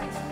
[0.00, 0.29] Christ.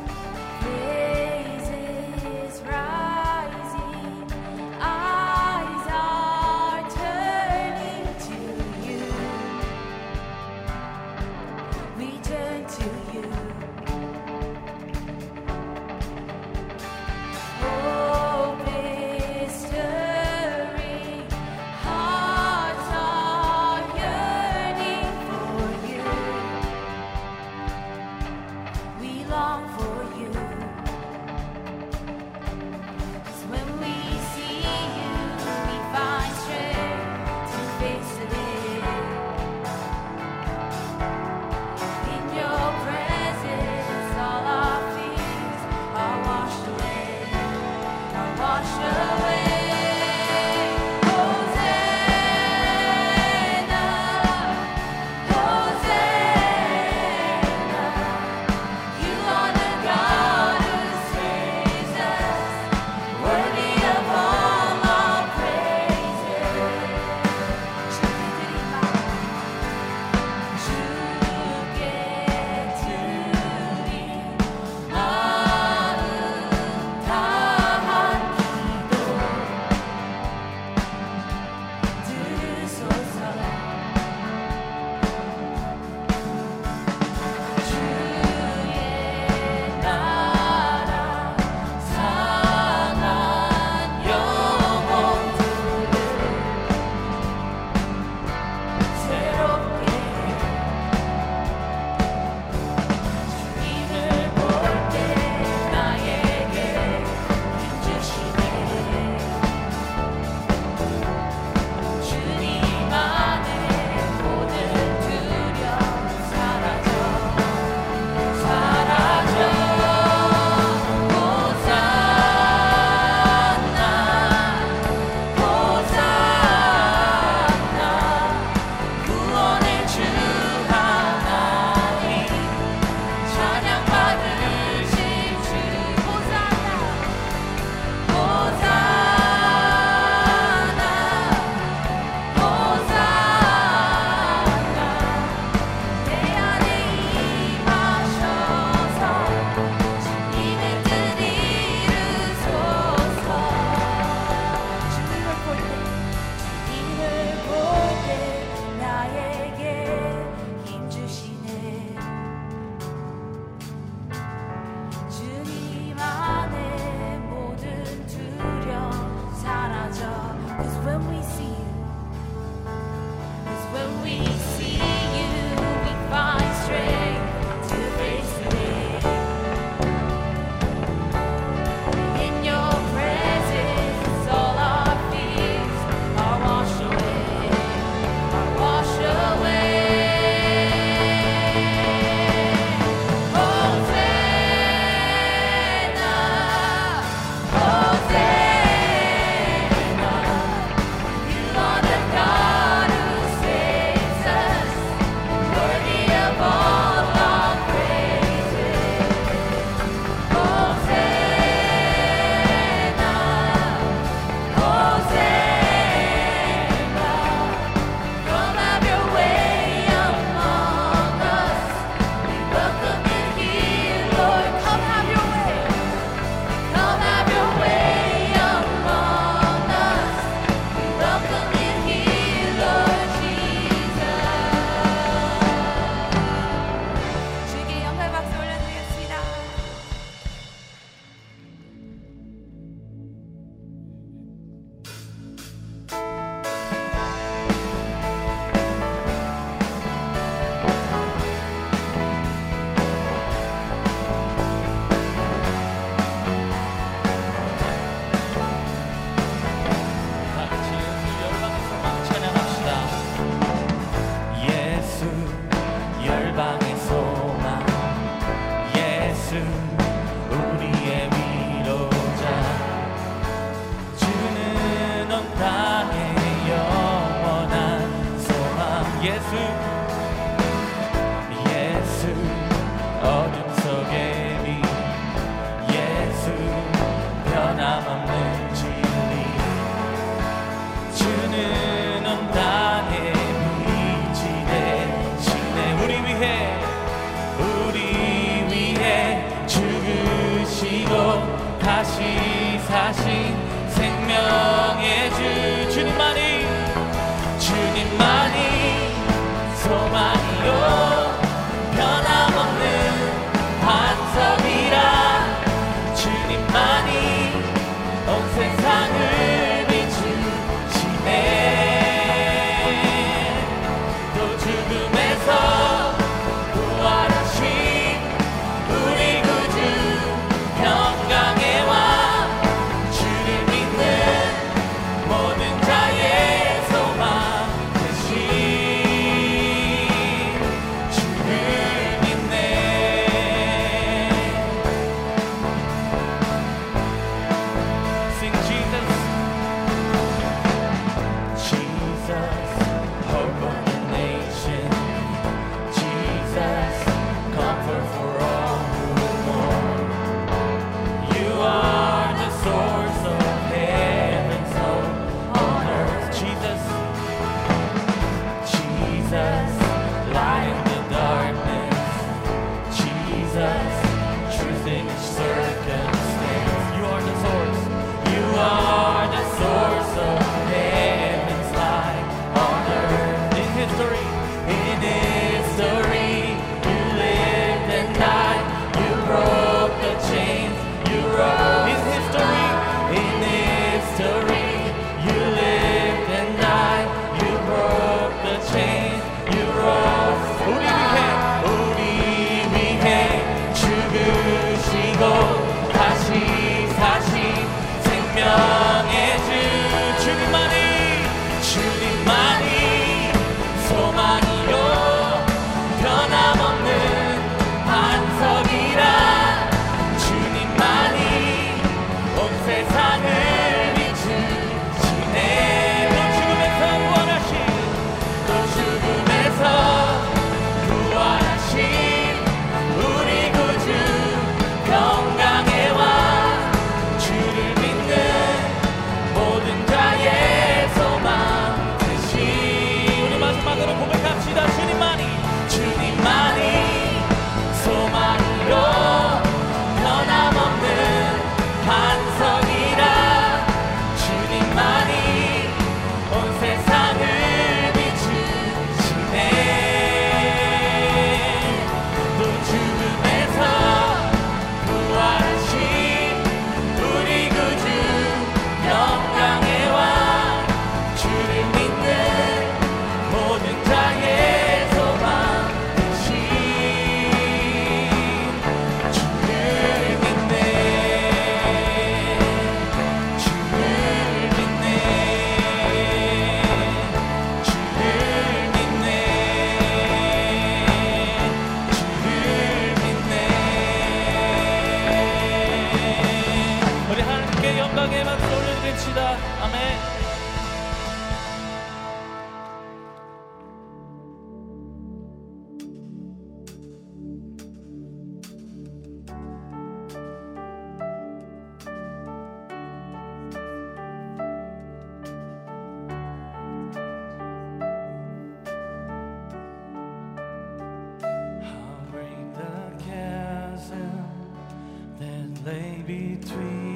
[526.21, 526.68] Between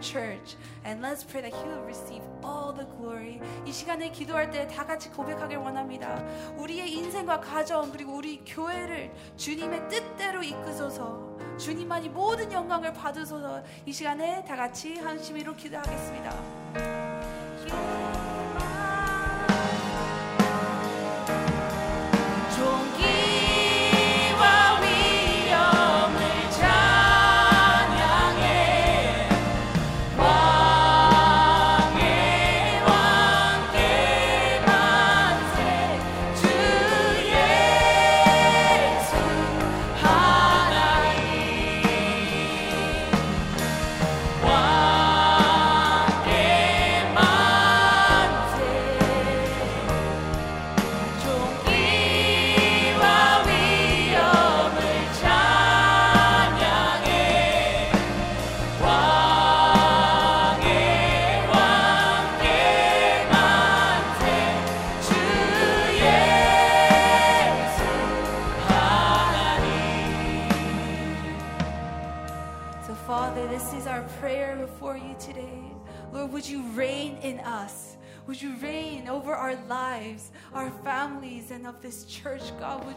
[0.00, 0.56] church.
[0.84, 3.40] And let's pray that He will receive all the glory.
[3.66, 6.22] 이 시간에 기도할 때 다 같이 고백하길 원합니다.
[6.56, 11.36] 우리의 인생과 가정, 그리고 우리 교회를 주님의 뜻대로 이끄소서.
[11.58, 16.30] 주님만이 모든 영광을 받으소서 이 시간에 다 같이 한심으로 기도하겠습니다.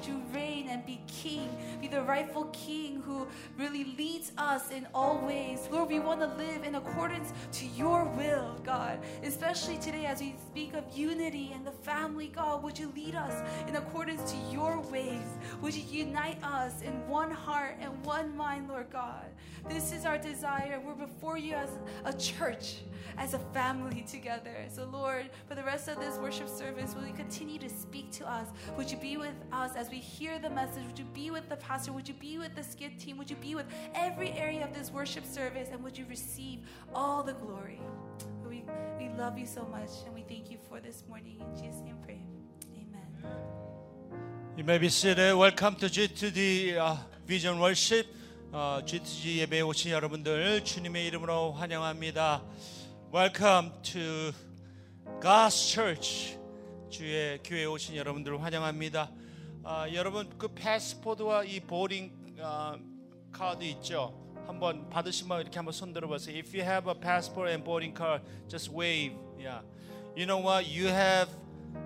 [0.01, 0.07] God?
[0.07, 0.40] Would you reign
[2.03, 5.67] rightful king who really leads us in all ways?
[5.71, 8.99] Lord, we want to live in accordance to your will, God.
[9.23, 13.47] Especially today as we speak of unity and the family, God, would you lead us
[13.67, 15.27] in accordance to your ways?
[15.61, 19.25] Would you unite us in one heart and one mind, Lord God?
[19.69, 20.81] This is our desire.
[20.83, 21.69] We're before you as
[22.05, 22.77] a church,
[23.17, 24.65] as a family together.
[24.73, 28.29] So, Lord, for the rest of this worship service, will you continue to speak to
[28.29, 28.47] us?
[28.75, 30.83] Would you be with us as we hear the message?
[30.87, 31.90] Would you be with the pastor?
[31.90, 33.18] Would you be with the skit team?
[33.18, 35.68] Would you be with every area of this worship service?
[35.72, 36.61] And would you receive
[36.94, 37.80] all the glory?
[38.48, 38.64] We,
[38.98, 41.40] we love you so much and we thank you for this morning.
[41.40, 42.20] In Jesus' name, pray.
[42.72, 43.35] Amen.
[44.56, 45.35] You may be seated.
[45.35, 48.06] Welcome to G2D uh, Vision Worship.
[48.52, 52.42] 어, G2G 예배에 오신 여러분들 주님의 이름으로 환영합니다.
[53.12, 54.32] Welcome to
[55.20, 56.38] God's Church.
[56.88, 59.11] 주의 교회에 오신 여러분들을 환영합니다.
[59.63, 62.78] 아, 여러분 그 패스포드와 이 보딩 아,
[63.32, 64.17] 카드 있죠?
[64.47, 66.36] 한번 받으신 분 이렇게 한번 손 들어보세요.
[66.36, 69.15] If you have a passport and boarding card, just wave.
[69.38, 69.62] Yeah.
[70.15, 70.65] You know what?
[70.67, 71.30] You have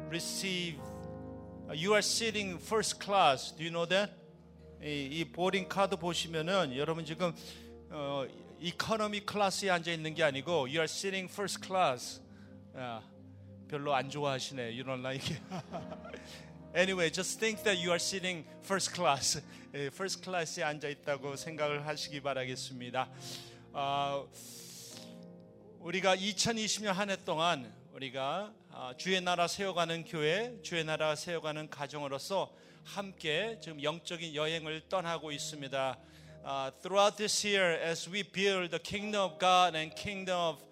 [0.10, 0.80] received
[1.74, 3.52] You are sitting first class.
[3.52, 4.12] Do you know that?
[4.82, 7.34] 이, 이 보딩 카드 보시면은 여러분 지금
[7.90, 8.26] 어,
[8.60, 12.22] 이코노미 클래스에 앉아 있는 게 아니고 you are sitting first class.
[12.78, 13.02] 야,
[13.68, 14.80] 별로 안 좋아하시네.
[14.80, 15.42] You don't like.
[16.76, 19.42] Anyway, just think that you are sitting first class.
[19.74, 23.10] 예, first class에 앉아 있다고 생각을 하시기 바라겠습니다.
[23.74, 24.24] 아,
[25.80, 32.54] 우리가 2020년 한 해 동안 우리가 아, 주의 나라 세워가는 교회, 주의 나라 세워가는 가정으로서
[32.84, 35.98] 함께 지금 영적인 여행을 떠나고 있습니다.
[36.46, 40.64] Uh, throughout this year, as we build the kingdom of God and kingdom of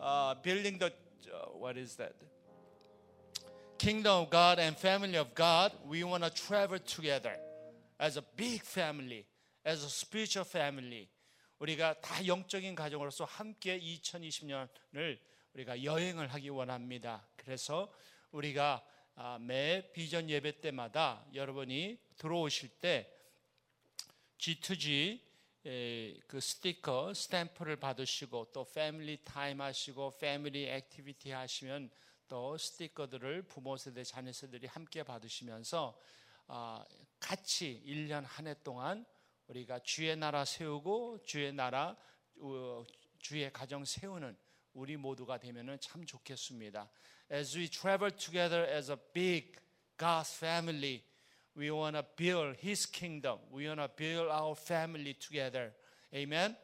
[0.00, 2.14] uh, building the uh, what is that?
[3.88, 7.34] Kingdom of God and family of God, we want to travel together
[7.98, 9.24] as a big family,
[9.64, 11.08] as a spiritual family.
[11.58, 15.18] 우리가 다 영적인 가정으로서 함께 2020년을
[15.54, 17.26] 우리가 여행을 하기 원합니다.
[17.36, 17.90] 그래서
[18.30, 23.10] 우리가 아, 매 비전 예배 때마다 여러분이 들어오실 때
[24.36, 25.18] G2G
[26.26, 31.90] 그 스티커 스탬프를 받으시고 또 family time 하시고 family activity 하시면
[32.28, 35.98] 또 스티커들을 부모 세대 자녀 세대들이 함께 받으시면서
[36.46, 36.84] 아,
[37.18, 39.04] 같이 1년 한 해 동안
[39.48, 41.96] 우리가 주의 나라 세우고 주의 나라
[42.40, 42.84] 어,
[43.18, 44.36] 주의 가정 세우는
[44.74, 46.88] 우리 모두가 되면은 참 좋겠습니다.
[47.32, 49.58] As we travel together as a big
[49.96, 51.02] God's family,
[51.56, 53.38] we want to build His kingdom.
[53.50, 55.72] We want to build our family together.
[56.14, 56.56] Amen.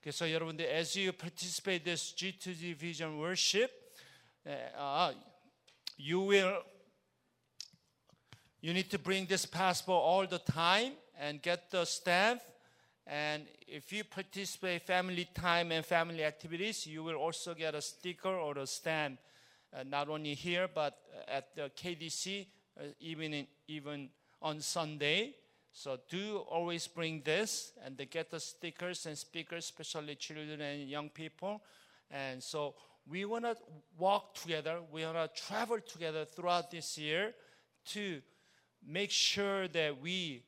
[0.00, 3.81] 그래서 여러분들 as you participate this G2G Vision Worship,
[4.46, 5.12] uh,
[5.96, 6.62] you will
[8.60, 12.40] you need to bring this passport all the time and get the stamp.
[13.06, 18.28] And if you participate family time and family activities, you will also get a sticker
[18.28, 19.18] or a stamp,
[19.74, 22.46] uh, not only here but at the KDC,
[22.78, 25.34] uh, even in, even on Sunday.
[25.72, 30.88] So do always bring this and they get the stickers and speakers, especially children and
[30.88, 31.62] young people.
[32.10, 32.74] And so
[33.09, 33.55] we want to
[33.97, 34.81] walk together.
[34.91, 37.33] We want to travel together throughout this year
[37.93, 38.21] to
[38.85, 40.43] make sure that we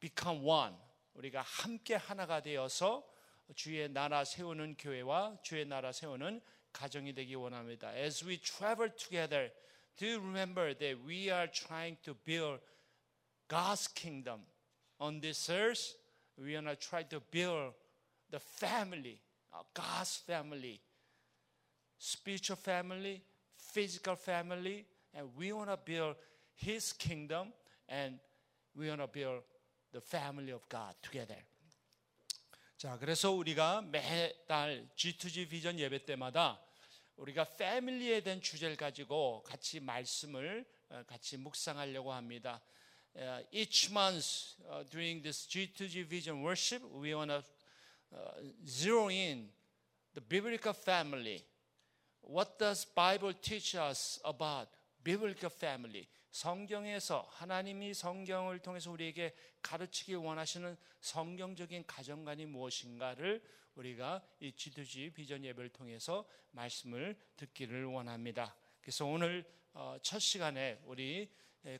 [0.00, 0.74] become one.
[1.14, 3.04] 우리가 함께 하나가 되어서
[3.54, 6.40] 주의 나라 세우는 교회와 주의 나라 세우는
[6.72, 7.92] 가정이 되기 원합니다.
[7.94, 9.50] As we travel together,
[9.96, 12.60] do remember that we are trying to build
[13.48, 14.46] God's kingdom
[14.98, 15.96] on this earth.
[16.38, 17.74] We are not trying to build
[18.30, 19.20] the family,
[19.52, 20.80] uh, God's family,
[21.98, 23.22] spiritual family,
[23.56, 26.16] physical family, and we want to build
[26.54, 27.52] His kingdom,
[27.88, 28.18] and
[28.74, 29.42] we want to build
[29.92, 31.36] the family of God together.
[32.76, 36.58] 자, 그래서 우리가 매달 G2G 비전 예배 때마다
[37.16, 42.62] 우리가 패밀리에 대한 주제를 가지고 같이 말씀을 어, 같이 묵상하려고 합니다.
[43.14, 47.42] Uh, each month uh, during this G2G Vision worship, we want to
[48.14, 49.50] uh, zero in
[50.14, 51.44] the biblical family.
[52.27, 54.69] What does Bible teach us about
[55.03, 56.07] biblical family?
[56.31, 63.41] 성경에서 하나님이 성경을 통해서 우리에게 가르치기 원하시는 성경적인 가정관이 무엇인가를
[63.75, 68.55] 우리가 이 G2G 비전 예배를 통해서 말씀을 듣기를 원합니다.
[68.81, 71.29] 그래서 오늘 어, 첫 시간에 우리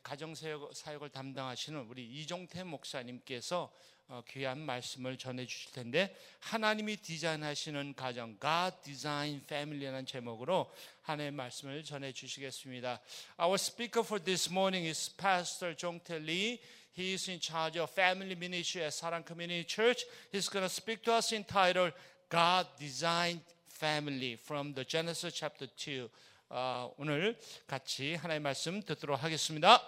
[0.01, 3.71] 가정 사역을 담당하시는 우리 이종태 목사님께서
[4.07, 10.71] 어, 귀한 말씀을 전해 주실 텐데 하나님이 디자인하시는 가정 God Design Family라는 제목으로
[11.01, 12.99] 하나님의 말씀을 전해 주시겠습니다.
[13.39, 16.59] Our speaker for this morning is Pastor Jongtae Lee.
[16.95, 20.05] He is in charge of family ministry at Sarang Community Church.
[20.31, 21.93] He's going to speak to us entitled
[22.29, 26.09] God Designed Family from the Genesis chapter 2.
[26.48, 29.78] 어, 오늘 같이 하나님의 말씀 듣도록 하겠습니다.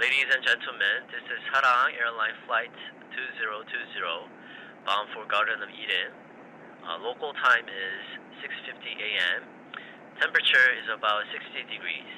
[0.00, 2.72] Ladies and gentlemen, this is Harang Airline Flight
[3.12, 4.32] 2020
[4.86, 6.08] bound for Garden of Eden.
[6.80, 8.02] Uh, local time is
[8.40, 9.44] 6:50 a.m.
[10.20, 12.12] Temperature is about 60 degrees.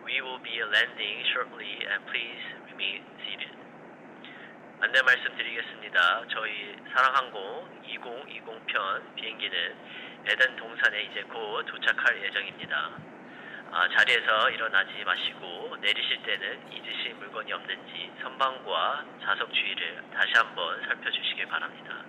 [0.00, 3.61] We will be landing shortly and please remain seated.
[4.83, 6.25] 안내 말씀드리겠습니다.
[6.27, 9.75] 저희 사랑항공 2020편 비행기는
[10.25, 12.91] 에덴 동산에 이제 곧 도착할 예정입니다.
[13.71, 21.45] 아, 자리에서 일어나지 마시고 내리실 때는 잊으신 물건이 없는지 선반과 좌석 주위를 다시 한번 살펴주시길
[21.45, 22.03] 바랍니다.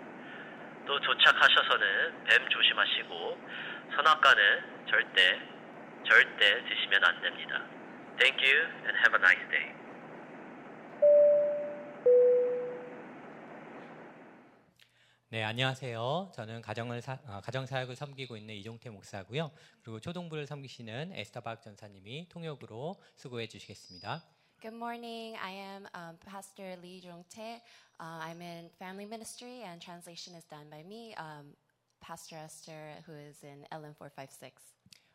[0.84, 3.38] 또 도착하셔서는 뱀 조심하시고
[3.94, 5.40] 선악과는 절대
[6.10, 7.62] 절대 드시면 안 됩니다.
[8.18, 9.83] Thank you and have a nice day.
[15.34, 16.30] 네, 안녕하세요.
[16.32, 19.50] 저는 가정을 사, 어, 가정 사역을 섬기고 있는 이종태 목사고요.
[19.82, 24.22] 그리고 초동부를 섬기시는 에스터박 전사님이 통역으로 수고해 주시겠습니다.
[24.62, 25.36] Good morning.
[25.36, 27.60] I am um, Pastor Lee Jong-tae.
[27.98, 31.56] Uh, I'm in family ministry, and translation is done by me, um,
[31.98, 34.54] Pastor Esther, who is in LM 456.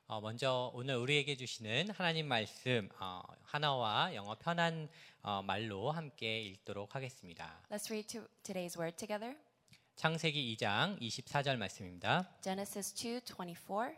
[0.07, 4.89] 어, 먼저 오늘 우리에게 주시는 하나님 말씀 어, 하나와 영어 편한
[5.21, 7.61] 어, 말로 함께 읽도록 하겠습니다.
[7.71, 9.37] Let's read to today's word together.
[9.99, 12.25] 창세기 2장 24절 말씀입니다.
[12.39, 13.93] Genesis 2:24.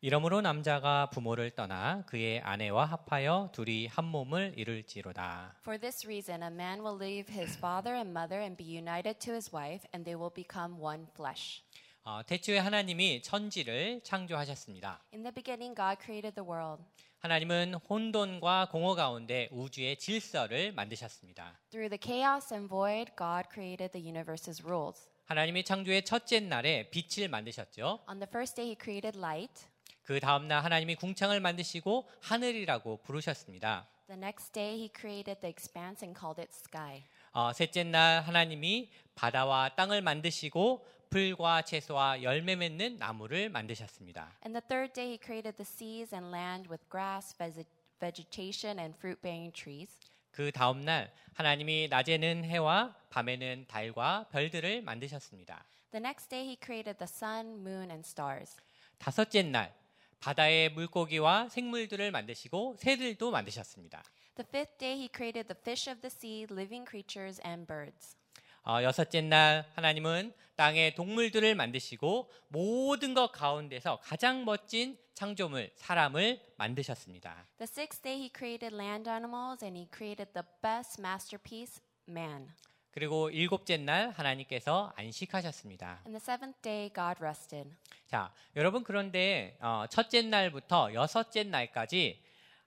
[0.00, 5.56] 이러므로 남자가 부모를 떠나 그의 아내와 합하여 둘이 한 몸을 이룰지로다.
[5.60, 9.34] For this reason, a man will leave his father and mother and be united to
[9.34, 11.62] his wife, and they will become one flesh.
[12.04, 15.02] 어, 태초에 하나님이 천지를 창조하셨습니다.
[15.12, 16.82] In the beginning, God created the world.
[17.18, 21.58] 하나님은 혼돈과 공허 가운데 우주의 질서를 만드셨습니다.
[21.68, 25.10] Through the chaos and void, God created the universe's rules.
[25.26, 28.04] 하나님이 창조의 첫째 날에 빛을 만드셨죠.
[28.08, 29.66] On the first day, He created light.
[30.04, 33.88] 그 다음 날 하나님이 궁창을 만드시고 하늘이라고 부르셨습니다.
[34.06, 37.02] The next day, He created the expanse and called it sky.
[37.32, 44.38] 어, 셋째 날 하나님이 바다와 땅을 만드시고 풀과 채소와 열매 맺는 나무를 만드셨습니다.
[44.46, 47.66] And the third day, He created the seas and land with grass, vege-
[47.98, 49.90] vegetation, and fruit bearing trees.
[50.36, 55.64] 그 다음 날 하나님이 낮에는 해와 밤에는 달과 별들을 만드셨습니다.
[55.92, 58.60] The next day, He created the sun, moon, and stars.
[58.98, 59.74] 다섯째 날
[60.20, 64.02] 바다의 물고기와 생물들을 만드시고 새들도 만드셨습니다.
[64.36, 68.18] The fifth day, He created the fish of the sea, living creatures, and birds.
[68.66, 77.46] 어, 여섯째 날 하나님은 땅의 동물들을 만드시고 모든 것 가운데서 가장 멋진 창조물 사람을 만드셨습니다.
[77.58, 82.48] The sixth day, He created land animals, and He created the best masterpiece, man.
[82.90, 86.00] 그리고 일곱째 날 하나님께서 안식하셨습니다.
[86.04, 87.70] And the seventh day, God rested.
[88.06, 92.20] 자, 여러분 그런데 어, 첫째 날부터 여섯째 날까지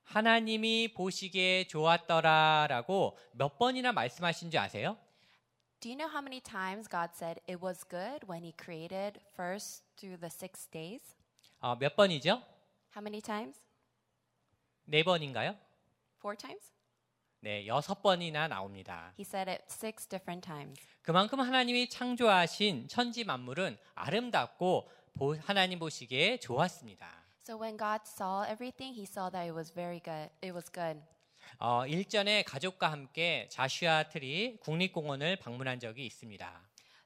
[0.04, 4.98] 하나님이 보시기에 좋았더라라고 몇 번이나 말씀하신 줄 아세요?
[5.81, 9.83] Do you know how many times God said it was good when He created first
[9.99, 11.01] through the six days?
[11.61, 12.43] 어, 몇 번이죠?
[12.97, 13.61] How many times?
[14.87, 15.57] 네 번인가요?
[16.21, 16.71] Four times?
[17.41, 19.13] 네, 여섯 번이나 나옵니다.
[19.19, 20.81] He said it six different times.
[21.03, 27.07] 그만큼 하나님이 창조하신 천지 만물은 아름답고 보- 하나님 보시기에 좋았습니다.
[27.47, 30.31] So when God saw everything, He saw that it was very good.
[30.41, 31.03] It was good.
[31.59, 36.63] 어, 일전에 가족과 함께 자슈아 트리 국립공원을 방문한 적이 있습니다.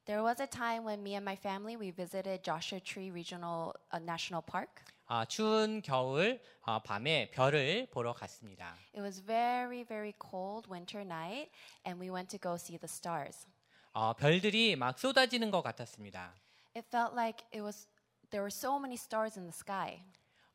[0.06, 4.02] There was a time when me and my family we visited Joshua Tree Regional uh,
[4.02, 4.82] National Park.
[5.06, 8.74] 아, 추운 겨울 어, 밤에 별을 보러 갔습니다.
[8.94, 11.50] It was very very cold winter night,
[11.86, 13.46] and we went to go see the stars.
[13.92, 16.34] 어, 별들이 막 쏟아지는 것 같았습니다.
[16.74, 17.88] It felt like it was
[18.30, 20.04] there were so many stars in the sky.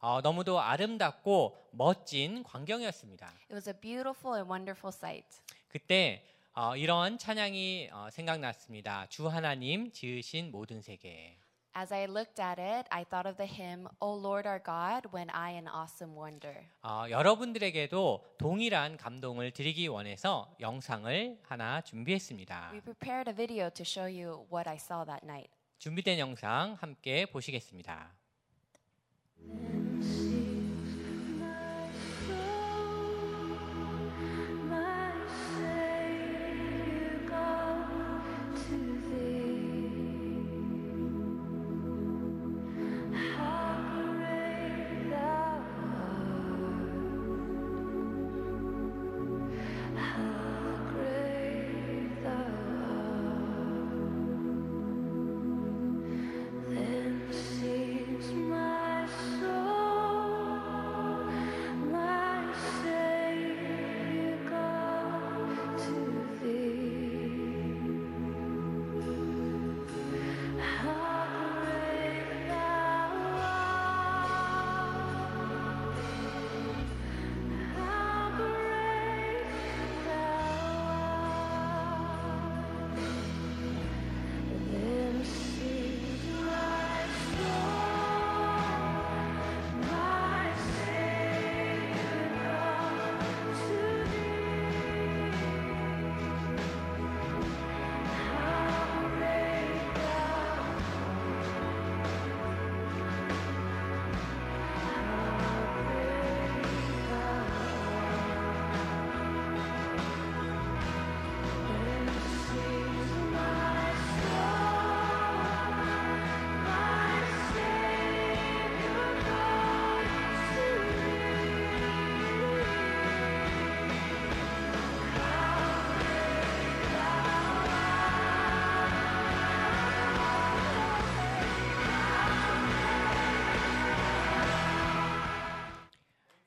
[0.00, 3.26] 어, 너무도 아름답고 멋진 광경이었습니다.
[3.26, 5.40] It was a beautiful and wonderful sight.
[5.68, 9.06] 그때 어, 이런 찬양이 어, 생각났습니다.
[9.08, 11.38] 주 하나님 지으신 모든 세계.
[11.76, 15.30] As I looked at it, I thought of the hymn, O Lord our God, when
[15.30, 16.64] I an awesome wonder.
[16.82, 22.70] 어, 여러분들에게도 동일한 감동을 드리기 원해서 영상을 하나 준비했습니다.
[22.72, 25.50] We prepared a video to show you what I saw that night.
[25.78, 28.10] 준비된 영상 함께 보시겠습니다.
[29.40, 29.87] My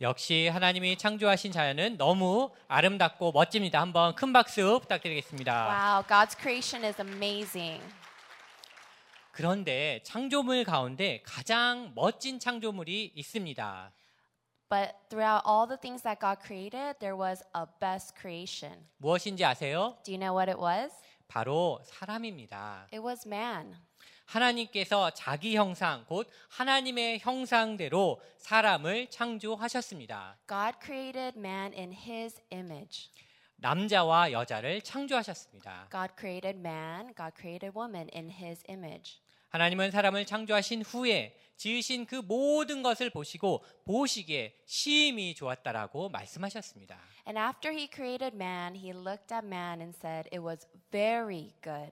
[0.02, 3.80] 역시 하나님이 창조하신 자연은 너무 아름답고 멋집니다.
[3.80, 5.68] 한번 큰 박수 부탁드리겠습니다.
[5.68, 7.84] Wow, God's creation is amazing.
[9.32, 13.92] 그런데 창조물 가운데 가장 멋진 창조물이 있습니다.
[14.70, 18.88] But throughout all the things that God created, there was a best creation.
[18.98, 19.98] 무엇인지 아세요?
[20.04, 20.92] Do you know what it was?
[21.28, 22.88] 바로 사람입니다.
[22.92, 23.78] It was man.
[24.32, 30.38] 하나님께서 자기 형상, 곧 하나님의 형상대로 사람을 창조하셨습니다.
[30.48, 33.10] God created man in his image.
[33.58, 35.90] 남자와 여자를 창조하셨습니다.
[35.92, 39.20] God created man, God created woman in his image.
[39.50, 46.98] 하나님은 사람을 창조하신 후에 지으신 그 모든 것을 보시고 보시기에 심히 좋았다라고 말씀하셨습니다.
[47.28, 51.92] And after he created man, he looked at man and said, It was very good.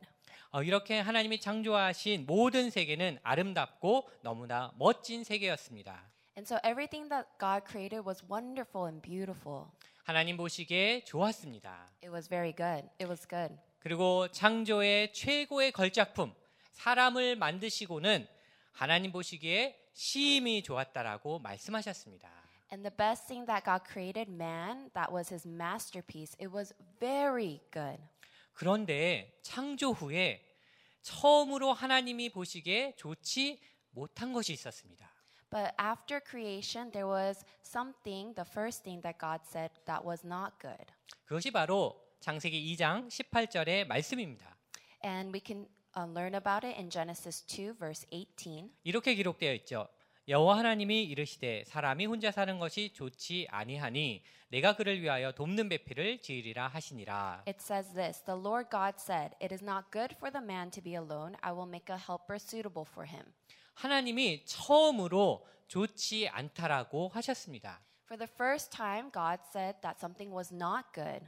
[0.51, 6.09] 어, 이렇게 하나님이 창조하신 모든 세계는 아름답고 너무나 멋진 세계였습니다.
[6.35, 9.67] And so everything that God created was wonderful and beautiful.
[10.03, 11.88] 하나님 보시기에 좋았습니다.
[12.01, 12.89] It was very good.
[12.99, 13.53] It was good.
[13.79, 16.33] 그리고 창조의 최고의 걸작품
[16.71, 18.27] 사람을 만드시고는
[18.71, 22.27] 하나님 보시기에 심히 좋았다라고 말씀하셨습니다.
[22.71, 26.35] And the best thing that God created, man, that was his masterpiece.
[26.39, 28.02] It was very good.
[28.60, 30.45] 그런데 창조 후에
[31.01, 33.57] 처음으로 하나님이 보시기에 좋지
[33.91, 35.10] 못한 것이 있었습니다.
[35.49, 40.55] But after creation, there was something, the first thing that God said that was not
[40.60, 40.91] good.
[41.23, 44.57] 그것이 바로 창세기 2장 18절의 말씀입니다.
[45.05, 48.69] And we can uh, learn about it in Genesis 2, verse 18.
[48.83, 49.87] 이렇게 기록되어 있죠.
[50.30, 56.67] 여호와 하나님이 이르시되 사람이 혼자 사는 것이 좋지 아니하니 내가 그를 위하여 돕는 배필을 지으리라
[56.67, 57.46] 하시니라.
[57.48, 60.84] It says this The Lord God said, It is not good for the man to
[60.84, 61.36] be alone.
[61.42, 63.25] I will make a helper suitable for him.
[63.73, 67.82] 하나님이 처음으로 좋지 않다라고 하셨습니다.
[68.06, 71.25] For the first time, God said that something was not good.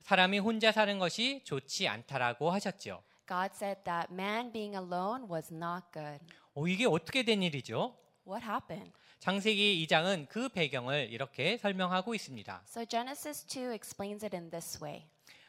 [0.00, 3.02] 사람이 혼자 사는 것이 좋지 않다라고 하셨죠.
[3.26, 6.20] God said that man being alone was not good.
[6.52, 7.96] 오, 이게 어떻게 된 일이죠?
[8.28, 8.92] What happened?
[9.20, 12.62] 창세기 2장은 그 배경을 이렇게 설명하고 있습니다.
[12.66, 15.06] So Genesis 2 explains it in this way.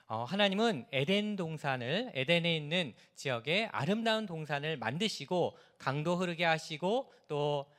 [0.07, 7.69] 어, 하나님은 에덴 동산을 에덴에 있는 지역에 아름다운 동산을 만드시고 강도 흐르게 하시고 또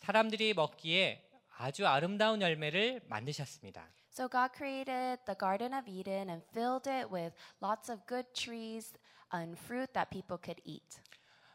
[0.00, 1.24] 사람들이 먹기에
[1.56, 3.88] 아주 아름다운 열매를 만드셨습니다.
[4.10, 7.32] So God created the Garden of Eden and filled it with
[7.62, 8.92] lots of good trees
[9.32, 11.00] and fruit that people could eat.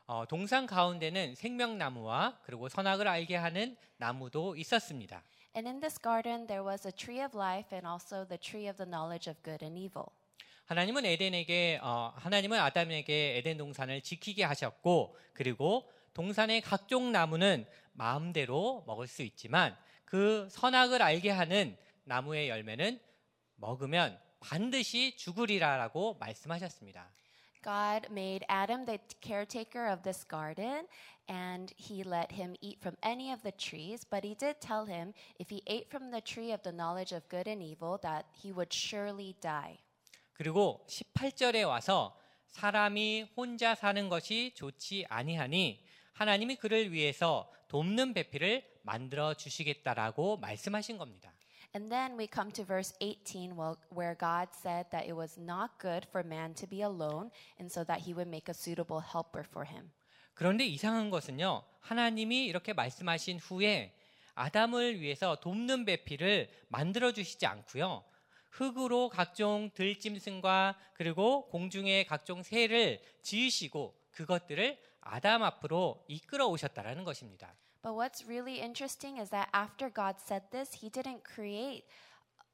[0.06, 5.24] 어, 동산 가운데는 생명나무와 그리고 선악을 알게 하는 나무도 있었습니다.
[5.56, 8.78] And in this garden, there was a tree of life and also the tree of
[8.78, 10.08] the knowledge of good and evil.
[10.66, 19.08] 하나님은 에덴에게 어, 하나님은 아담에게 에덴 동산을 지키게 하셨고 그리고 동산의 각종 나무는 마음대로 먹을
[19.08, 19.76] 수 있지만
[20.06, 23.00] 그 선악을 알게 하는 나무의 열매는
[23.56, 27.10] 먹으면 반드시 죽으리라라고 말씀하셨습니다.
[27.64, 30.86] God made Adam the caretaker of this garden,
[31.30, 34.04] and he let him eat from any of the trees.
[34.04, 37.28] But he did tell him if he ate from the tree of the knowledge of
[37.30, 39.80] good and evil, that he would surely die.
[40.34, 45.84] 그리고 18절에 와서 사람이 혼자 사는 것이 좋지 아니하니
[46.14, 51.34] 하나님이 그를 위해서 돕는 배필을 만들어 주시겠다라고 말씀하신 겁니다.
[51.76, 55.80] And then we come to verse 18, well, where God said that it was not
[55.80, 59.44] good for man to be alone, and so that he would make a suitable helper
[59.44, 59.90] for him.
[60.36, 61.64] 그런데 이상한 것은요.
[61.80, 63.96] 하나님이 이렇게 말씀하신 후에
[64.36, 68.04] 아담을 위해서 돕는 배필을 만들어 주시지 않고요.
[68.52, 77.56] 흙으로 각종 들짐승과 그리고 공중의 각종 새를 지으시고 그것들을 아담 앞으로 이끌어 오셨다라는 것입니다.
[77.83, 81.85] But what's really interesting is that after God said this, he didn't create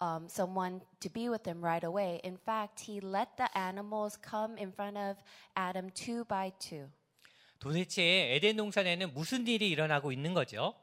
[0.00, 2.20] um, someone to be with him right away.
[2.24, 5.16] In fact, he let the animals come in front of
[5.56, 6.90] Adam two by two.
[7.58, 10.74] 도대체 에덴 동산에는 무슨 일이 일어나고 있는 거죠?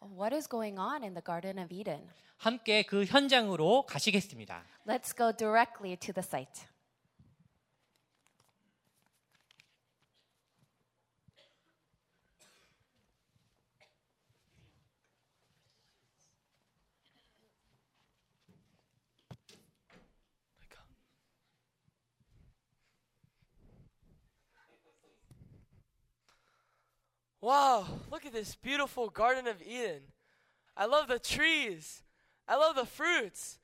[0.00, 2.08] What is going on in the Garden of Eden?
[2.38, 4.64] 함께 그 현장으로 가시겠습니다.
[4.86, 6.66] Let's go directly to the site.
[27.42, 30.02] Wow, look at this beautiful Garden of Eden.
[30.76, 32.02] I love the trees.
[32.48, 33.58] I love the fruits.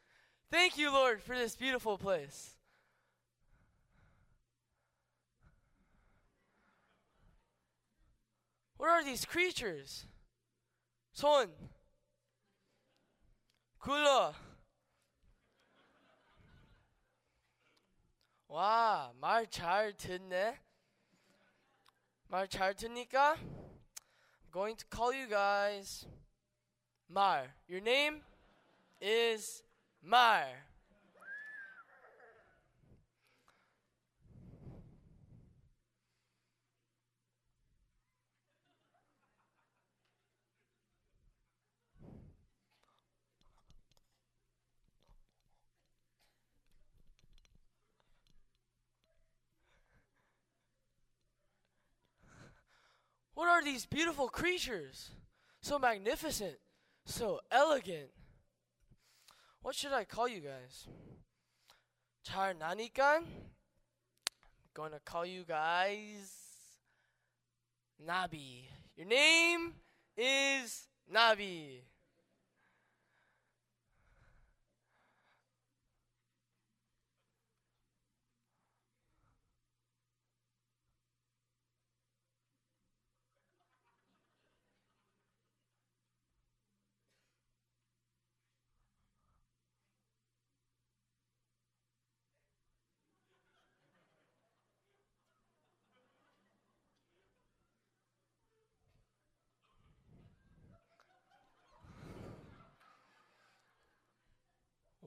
[0.51, 2.55] Thank you, Lord, for this beautiful place.
[8.77, 10.07] What are these creatures?
[11.15, 11.49] 손,
[13.81, 14.35] 굴러.
[18.49, 20.59] 와, 말 잘 듣네.
[22.29, 23.68] 말 잘 듣니까 I'm
[24.60, 26.06] Going to call you guys
[27.10, 27.44] Mar.
[27.70, 28.16] Your name
[29.00, 29.64] is
[30.04, 30.44] Mar.
[53.39, 55.11] What are these beautiful creatures?
[55.61, 56.57] So magnificent,
[57.07, 58.11] so elegant.
[59.63, 60.87] What should I call you guys?
[62.25, 63.27] 잘 나니까 I'm
[64.73, 66.33] gonna call you guys
[68.03, 68.65] Nabi.
[68.97, 69.75] Your name
[70.17, 71.83] is Nabi.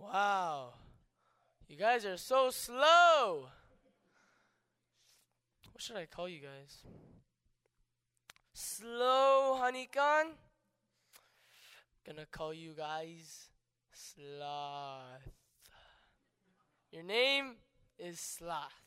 [0.03, 0.74] Wow.
[1.68, 3.46] You guys are so slow.
[5.70, 6.78] What should I call you guys?
[8.53, 10.32] Slow honeycon?
[12.05, 13.48] Gonna call you guys
[13.92, 15.30] Sloth.
[16.90, 17.53] Your name
[17.96, 18.82] is Sloth.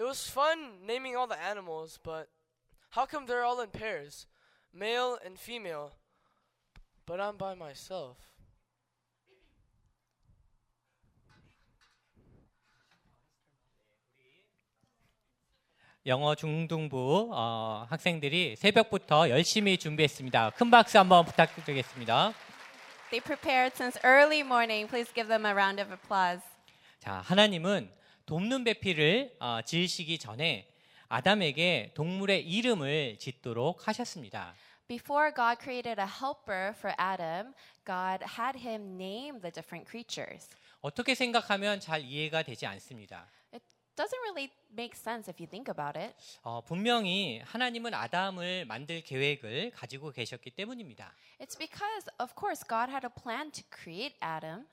[0.00, 2.30] It was fun naming all the animals, but
[2.88, 4.24] how come they're all in pairs,
[4.72, 5.92] male and female,
[7.04, 8.16] but I'm by myself?
[16.06, 20.52] 영어 중등부 어, 학생들이 새벽부터 열심히 준비했습니다.
[20.56, 22.32] 큰 박수 한번 부탁드리겠습니다.
[23.10, 24.88] They prepared since early morning.
[24.88, 26.42] Please give them a round of applause.
[27.00, 27.99] 자, 하나님은
[28.30, 30.72] 돕는 배필을 어, 지으시기 전에
[31.08, 34.54] 아담에게 동물의 이름을 짓도록 하셨습니다.
[34.86, 37.52] Before God created a helper for Adam,
[37.84, 40.48] God had him name the different creatures.
[40.80, 43.26] 어떻게 생각하면 잘 이해가 되지 않습니다.
[43.52, 43.64] It
[43.96, 46.14] doesn't really make sense if you think about it.
[46.42, 51.12] 어, 분명히 하나님은 아담을 만들 계획을 가지고 계셨기 때문입니다.
[51.40, 54.68] It's because, of course, God had a plan to create Adam.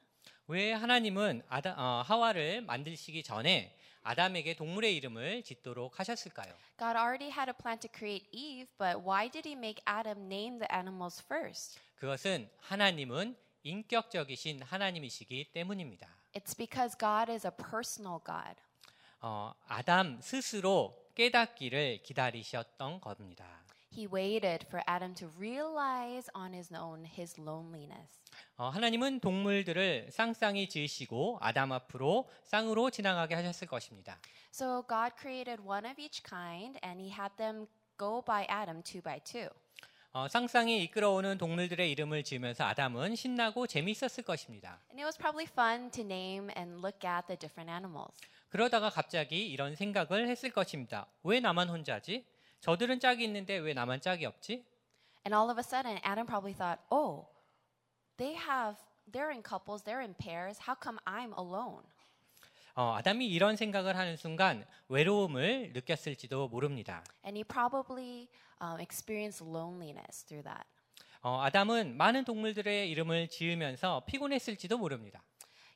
[0.49, 6.53] 왜 하나님은 아다, 어, 하와를 만드시기 전에 아담에게 동물의 이름을 짓도록 하셨을까요?
[6.77, 10.59] God already had a plan to create Eve, but why did he make Adam name
[10.59, 11.81] the animals first?
[11.97, 16.07] 그것은 하나님은 인격적이신 하나님이시기 때문입니다.
[16.33, 18.55] It's because God is a personal God.
[19.19, 23.45] 어, 아담 스스로 깨닫기를 기다리셨던 겁니다.
[23.97, 28.19] He waited for Adam to realize on his own his loneliness.
[28.55, 34.19] 어, 하나님은 동물들을 쌍쌍이 지으시고 아담 앞으로 쌍으로 지나가게 하셨을 것입니다.
[34.53, 37.65] So God created one of each kind and he had them
[37.97, 39.49] go by Adam two by two.
[40.13, 44.79] 어, 쌍쌍이 이끌어오는 동물들의 이름을 지으면서 아담은 신나고 재미있었을 것입니다.
[44.91, 48.15] And it was probably fun to name and look at the different animals.
[48.49, 51.07] 그러다가 갑자기 이런 생각을 했을 것입니다.
[51.23, 52.36] 왜 나만 혼자지?
[52.61, 54.65] 저들은 짝이 있는데 왜 나만 짝이 없지?
[55.25, 57.27] And all of a sudden Adam probably thought, "Oh,
[58.17, 58.77] they have
[59.11, 60.61] they're in couples, they're in pairs.
[60.67, 61.83] How come I'm alone?"
[62.75, 67.03] 어, 아담이 이런 생각을 하는 순간 외로움을 느꼈을지도 모릅니다.
[67.25, 68.29] And he probably
[68.61, 70.63] um, experienced loneliness through that.
[71.23, 75.23] 어, 아담은 많은 동물들의 이름을 지으면서 피곤했을지도 모릅니다.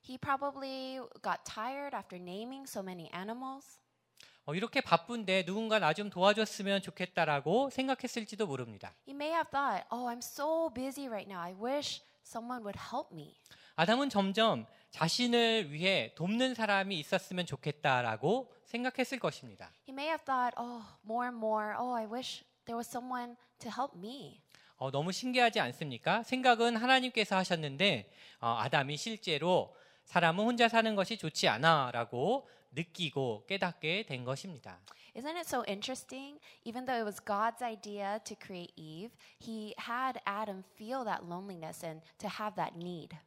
[0.08, 3.81] He probably got tired after naming so many animals.
[4.52, 8.94] 어, 이렇게 바쁜데 누군가 나 좀 도와줬으면 좋겠다라고 생각했을지도 모릅니다.
[9.08, 11.42] He may have thought, "Oh, I'm so busy right now.
[11.42, 13.36] I wish someone would help me."
[13.76, 19.72] 아담은 점점 자신을 위해 돕는 사람이 있었으면 좋겠다라고 생각했을 것입니다.
[19.88, 21.76] He may have thought, "Oh, more and more.
[21.78, 24.42] Oh, I wish there was someone to help me."
[24.78, 26.24] 어, 너무 신기하지 않습니까?
[26.24, 29.76] 생각은 하나님께서 하셨는데 어, 아담이 실제로
[30.06, 34.80] 사람은 혼자 사는 것이 좋지 않아라고 느끼고 깨닫게 된 것입니다.
[35.16, 36.40] Isn't it so interesting?
[36.64, 41.86] Even though it was God's idea to create Eve, he had Adam feel that loneliness
[41.86, 43.18] and to have that need.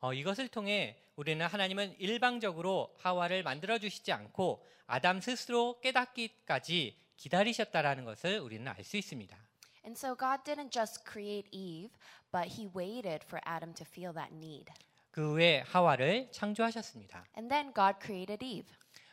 [0.00, 8.38] 어, 이것을 통해 우리는 하나님은 일방적으로 하와를 만들어 주시지 않고 아담 스스로 깨닫기까지 기다리셨다라는 것을
[8.38, 9.36] 우리는 알 수 있습니다.
[9.84, 11.90] And so God didn't just create Eve,
[12.30, 14.66] but he waited for Adam to feel that need.
[15.10, 17.26] 그 후에 하와를 창조하셨습니다.
[17.36, 18.68] And then God created Eve.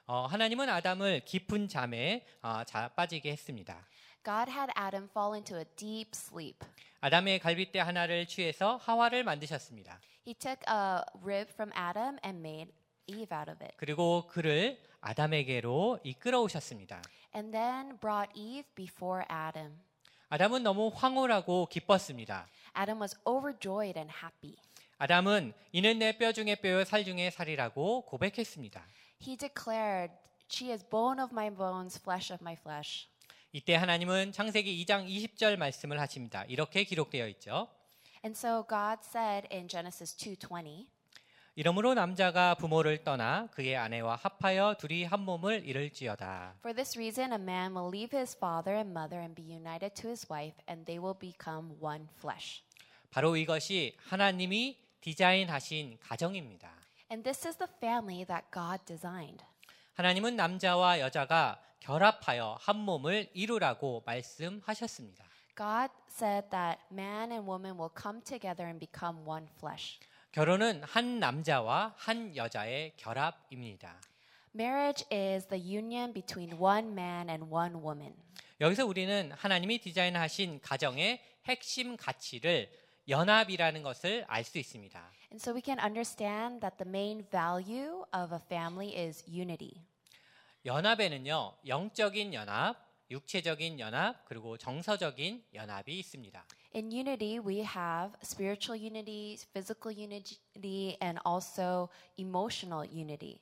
[0.07, 3.87] 어, 하나님은 아담을 깊은 잠에 어, 자, 빠지게 했습니다.
[4.23, 6.59] God had Adam fall into a deep sleep.
[7.01, 9.99] 아담의 갈빗대 하나를 취해서 하와를 만드셨습니다.
[10.27, 12.71] He took a rib from Adam and made
[13.07, 13.73] Eve out of it.
[13.77, 17.01] 그리고 그를 아담에게로 이끌어 오셨습니다.
[17.35, 19.79] And then brought Eve before Adam.
[20.29, 22.47] 아담은 너무 황홀하고 기뻤습니다.
[22.77, 24.55] Adam was overjoyed and happy.
[24.97, 28.85] 아담은 이는 내 뼈 중에 뼈요 살 중에 살이라고 고백했습니다.
[29.21, 30.13] He declared,
[30.49, 33.07] She is bone of my bones, flesh of my flesh.
[33.51, 36.43] 이때 하나님은 창세기 2장 20절 말씀을 하십니다.
[36.45, 37.67] 이렇게 기록되어 있죠.
[38.23, 40.87] And so God said in Genesis 2:20,
[41.55, 46.55] 이러므로 남자가 부모를 떠나 그의 아내와 합하여 둘이 한 몸을 이룰지어다.
[46.59, 50.09] For this reason a man will leave his father and mother and be united to
[50.09, 52.61] his wife and they will become one flesh.
[53.09, 56.67] 바로 이것이 하나님이 디자인하신 가정입니다.
[57.11, 59.45] And this is the family that God designed.
[59.93, 65.23] 하나님은 남자와 여자가 결합하여 한 몸을 이루라고 말씀하셨습니다.
[65.55, 69.99] God said that man and woman will come together and become one flesh.
[70.31, 74.01] 결혼은 한 남자와 한 여자의 결합입니다.
[74.55, 78.15] Marriage is the union between one man and one woman.
[78.59, 84.99] 여기서 우리는 하나님이 디자인하신 가정의 핵심 가치를 연합이라는 것을 알 수 있습니다.
[85.31, 89.81] And so we can understand that the main value of a family is unity.
[90.65, 92.75] 연합에는요, 영적인 연합,
[93.11, 96.43] 육체적인 연합, 그리고 정서적인 연합이 있습니다.
[96.75, 103.37] In unity, we have spiritual unity, physical unity, and also emotional unity.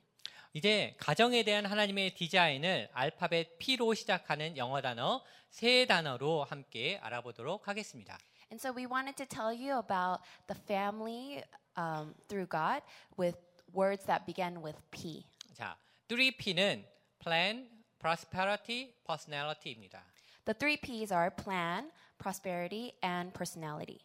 [0.52, 8.18] 이제 가정에 대한 하나님의 디자인을 알파벳 P로 시작하는 영어 단어 세 단어로 함께 알아보도록 하겠습니다.
[8.53, 11.43] And so we wanted to tell you about the family
[11.75, 12.81] um, through God
[13.17, 13.35] with
[13.73, 15.25] words that begin with P.
[15.53, 15.75] 자,
[16.07, 16.83] 3P는
[17.19, 17.67] plan,
[17.99, 20.01] prosperity, personality입니다.
[20.45, 23.99] The three P's are plan, prosperity, and personality.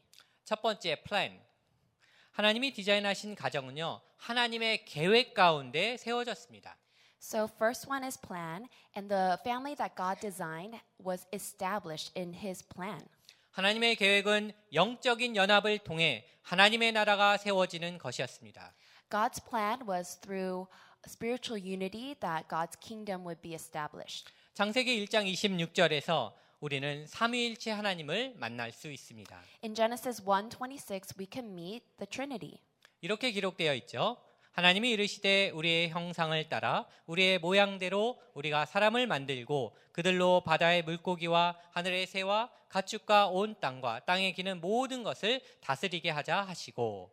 [0.45, 1.41] 첫 번째 plan.
[2.33, 4.01] 하나님이 디자인하신 가정은요.
[4.17, 6.77] 하나님의 계획 가운데 세워졌습니다.
[7.19, 12.63] So first one is plan, and the family that God designed was established in His
[12.63, 13.09] plan.
[13.52, 18.74] 하나님의 계획은 영적인 연합을 통해 하나님의 나라가 세워지는 것이었습니다.
[19.10, 20.68] God's plan was through
[21.06, 24.32] spiritual unity that God's kingdom would be established.
[24.54, 29.42] 창세기 1장 26절에서 우리는 삼위일체 하나님을 만날 수 있습니다.
[29.64, 32.60] In Genesis 1:26, we can meet the Trinity.
[33.02, 34.18] 이렇게 기록되어 있죠.
[34.53, 42.51] 하나님이 이르시되 우리의 형상을 따라 우리의 모양대로 우리가 사람을 만들고 그들로 바다의 물고기와 하늘의 새와
[42.69, 47.11] 가축과 온 땅과 땅에 기는 모든 것을 다스리게 하자 하시고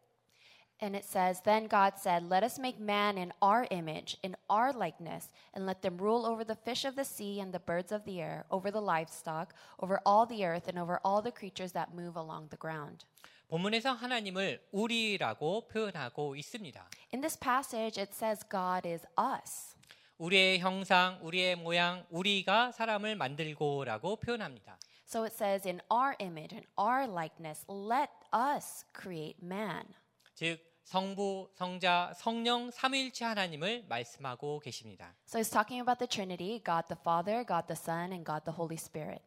[0.83, 4.73] And it says, Then God said, Let us make man in our image, in our
[4.73, 8.03] likeness, and let them rule over the fish of the sea and the birds of
[8.03, 11.93] the air, over the livestock, over all the earth, and over all the creatures that
[11.93, 13.05] move along the ground.
[13.48, 16.90] 본문에서 하나님을 우리라고 표현하고 있습니다.
[17.14, 19.76] In this passage, it says God is us.
[20.18, 24.78] 우리의 형상, 우리의 모양, 우리가 사람을 만들고라고 표현합니다.
[25.06, 29.84] So it says, In our image, in our likeness, let us create man.
[30.34, 35.14] 즉 성부, 성자, 성령 삼위일체 하나님을 말씀하고 계십니다.
[35.26, 38.56] So he's talking about the Trinity God the Father, God the Son, and God the
[38.56, 39.22] Holy Spirit.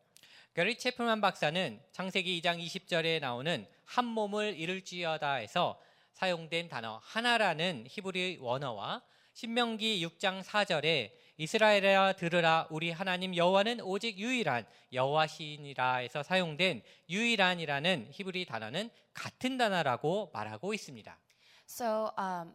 [0.59, 5.79] 게리 체플만 박사는 창세기 2장 20절에 나오는 한 몸을 이룰지어다에서
[6.11, 9.01] 사용된 단어 하나라는 히브리 원어와
[9.35, 18.89] 신명기 6장 4절에 이스라엘아 들으라 우리 하나님 여호와는 오직 유일한 여호와시니라에서 사용된 유일한이라는 히브리 단어는
[19.13, 21.17] 같은 단어라고 말하고 있습니다.
[21.69, 22.53] So um,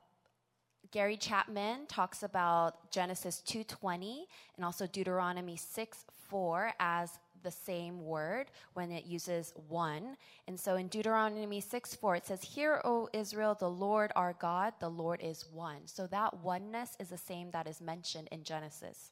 [0.90, 4.26] Gary Chapman talks about Genesis 2:20
[4.58, 10.17] and also Deuteronomy 6:4 as the same word when it uses one.
[10.47, 14.89] And so in Deuteronomy 6:4 it says, "Hear, O Israel, the Lord our God, the
[14.89, 19.11] Lord is one." So that oneness is the same that is mentioned in Genesis.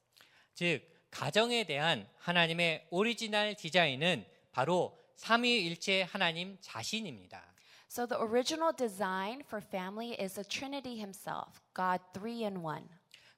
[0.55, 0.81] 즉
[1.11, 7.41] 가정에 대한 하나님의 오리지널 디자인은 바로 삼위일체 하나님 자신입니다.
[7.89, 12.89] So the original design for family is the Trinity himself, God 3 in 1.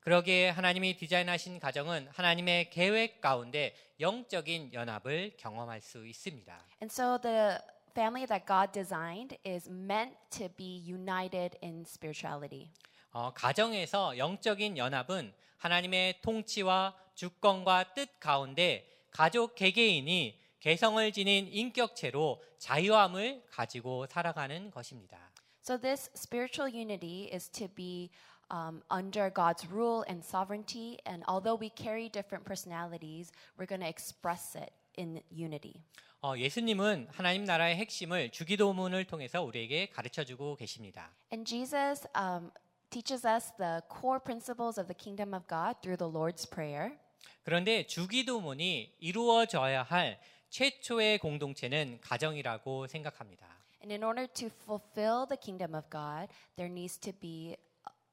[0.04, 6.52] 그러기에 하나님이 디자인하신 가정은 하나님의 계획 가운데 영적인 연합을 경험할 수 있습니다.
[6.82, 7.56] And so the
[7.92, 12.68] family that God designed is meant to be united in spirituality.
[13.12, 23.44] 어, 가정에서 영적인 연합은 하나님의 통치와 주권과 뜻 가운데 가족 개개인이 개성을 지닌 인격체로 자유함을
[23.50, 25.30] 가지고 살아가는 것입니다.
[25.62, 28.10] So this spiritual unity is to be
[28.49, 30.97] um, under God's rule and sovereignty.
[31.05, 35.81] And although we carry different personalities, we're going to express it in unity.
[36.21, 41.11] 어, 예수님은 하나님 나라의 핵심을 주기도문을 통해서 우리에게 가르쳐 주고 계십니다.
[41.31, 42.51] And Jesus um,
[42.89, 46.97] teaches us the core principles of the kingdom of God through the Lord's Prayer.
[47.43, 53.47] 그런데 주기도문이 이루어져야 할 최초의 공동체는 가정이라고 생각합니다.
[53.81, 57.55] And in order to fulfill the kingdom of God, there needs to be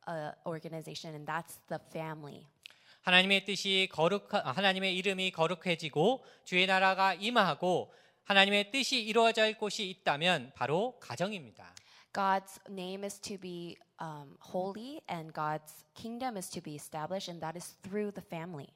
[0.08, 2.46] a organization, and that's the family.
[3.02, 7.92] 하나님의 뜻이 거룩 하나님의 이름이 거룩해지고 주의 나라가 임하고
[8.26, 11.74] 하나님의 뜻이 이루어질 곳이 있다면 바로 가정입니다.
[12.14, 17.42] God's name is to be um, holy, and God's kingdom is to be established, and
[17.42, 18.68] that is through the family.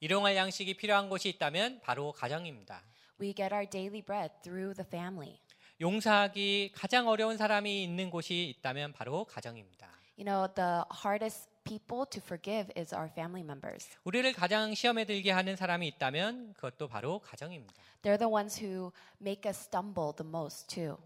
[0.00, 2.82] 일용할 양식이 필요한 곳이 있다면 바로 가정입니다.
[3.20, 5.38] We get our daily bread through the family.
[5.80, 9.99] 용서하기 가장 어려운 사람이 있는 곳이 있다면 바로 가정입니다.
[10.20, 13.88] You know, the hardest people to forgive is our family members.
[14.04, 17.72] 우리를 가장 시험에 들게 하는 사람이 있다면 그것도 바로 가정입니다.
[18.02, 20.98] They're the ones who make us stumble the most, too.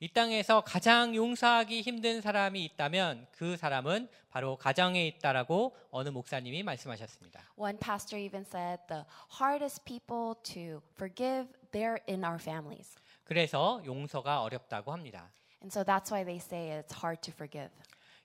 [0.00, 7.42] 이 땅에서 가장 용서하기 힘든 사람이 있다면 그 사람은 바로 가정에 있다라고 어느 목사님이 말씀하셨습니다.
[7.56, 9.04] One pastor even said the
[9.38, 12.96] hardest people to forgive, they're in our families.
[13.24, 15.28] 그래서 용서가 어렵다고 합니다.
[15.60, 17.70] And so that's why they say it's hard to forgive.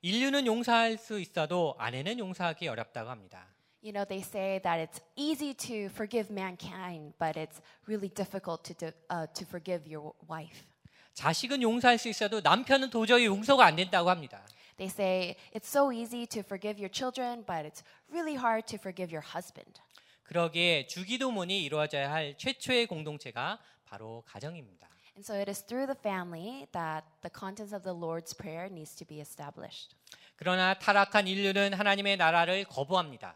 [0.04, 3.48] 인류는 용서할 수 있어도 아내는 용서하기 어렵다고 합니다.
[3.84, 8.74] You know, they say that it's easy to forgive mankind, but it's really difficult to,
[8.74, 10.66] do, uh, to forgive your wife.
[11.14, 14.46] 자식은 용서할 수 있어도 남편은 도저히 용서가 안 된다고 합니다.
[14.78, 19.14] They say it's so easy to forgive your children, but it's really hard to forgive
[19.14, 19.82] your husband.
[20.24, 24.91] 그러기에 주기도문이 이루어져야 할 최초의 공동체가 바로 가정입니다.
[25.16, 28.96] And so it is through the family that the contents of the Lord's Prayer needs
[28.96, 29.96] to be established.
[30.36, 33.36] 그러나 타락한 인류는 하나님의 나라를 거부합니다.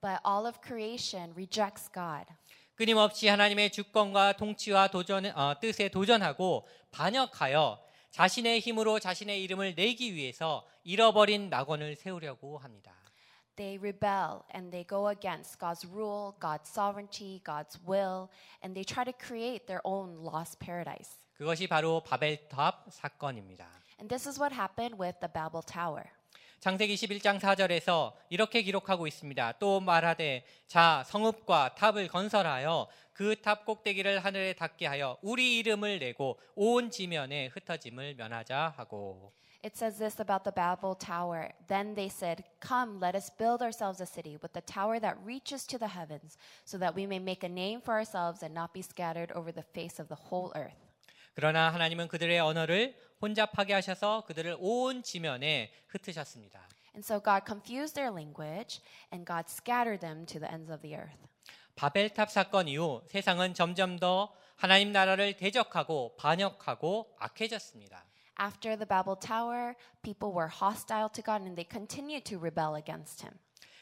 [0.00, 2.26] But all of creation rejects God.
[2.76, 7.78] 끊임없이 하나님의 주권과 통치와 도전, 어, 뜻에 도전하고 반역하여
[8.10, 12.94] 자신의 힘으로 자신의 이름을 내기 위해서 잃어버린 낙원을 세우려고 합니다.
[13.56, 18.30] They rebel and they go against God's rule, God's sovereignty, God's will,
[18.62, 21.18] and they try to create their own lost paradise.
[21.36, 23.66] 그것이 바로 바벨탑 사건입니다.
[23.98, 26.04] And this is what happened with the Babel Tower.
[26.60, 29.52] 창세기 11장 4절에서 이렇게 기록하고 있습니다.
[29.58, 36.38] 또 말하되 자 성읍과 탑을 건설하여 그 탑 꼭대기를 하늘에 닿게 하여 우리 이름을 내고
[36.54, 39.32] 온 지면에 흩어짐을 면하자 하고
[39.63, 41.51] It says this about the Babel Tower.
[41.67, 45.65] Then they said, Come, let us build ourselves a city with a tower that reaches
[45.65, 48.83] to the heavens, so that we may make a name for ourselves and not be
[48.83, 50.77] scattered over the face of the whole earth.
[51.33, 56.61] 그러나 하나님은 그들의 언어를 혼잡하게 하셔서 그들을 온 지면에 흩으셨습니다.
[56.93, 58.81] And so God confused their language,
[59.11, 61.17] and God scattered them to the ends of the earth.
[61.75, 68.05] 바벨탑 사건 이후 세상은 점점 더 하나님 나라를 대적하고 반역하고 악해졌습니다.
[68.39, 73.23] After the Babel Tower, people were hostile to God and they continued to rebel against
[73.23, 73.33] him.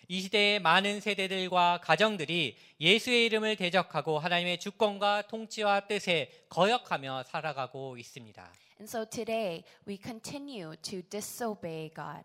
[0.08, 8.43] 이 시대의 많은 세대들과 가정들이 예수의 이름을 대적하고 하나님의 주권과 통치와 뜻에 거역하며 살아가고 있습니다.
[8.80, 12.24] And so today, we continue to disobey God.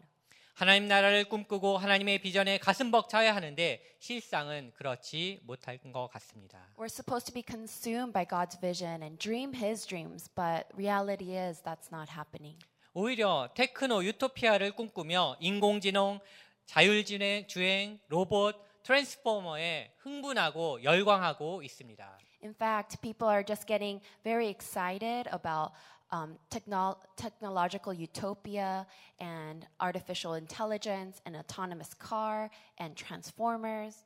[0.53, 6.59] 하나님 나라를 꿈꾸고 하나님의 비전에 가슴 벅차야 하는데 실상은 그렇지 못할 것 같습니다.
[6.77, 11.63] We're supposed to be consumed by God's vision and dream his dreams, but reality is
[11.63, 12.59] that's not happening.
[12.93, 16.19] 오히려 테크노 유토피아를 꿈꾸며 인공지능,
[16.67, 22.19] 자율주행, 주행, 로봇, 트랜스포머에 흥분하고 열광하고 있습니다.
[22.43, 25.71] In fact, people are just getting very excited about
[26.12, 28.86] um, technol- technological utopia
[29.20, 34.04] and artificial intelligence and autonomous car and transformers.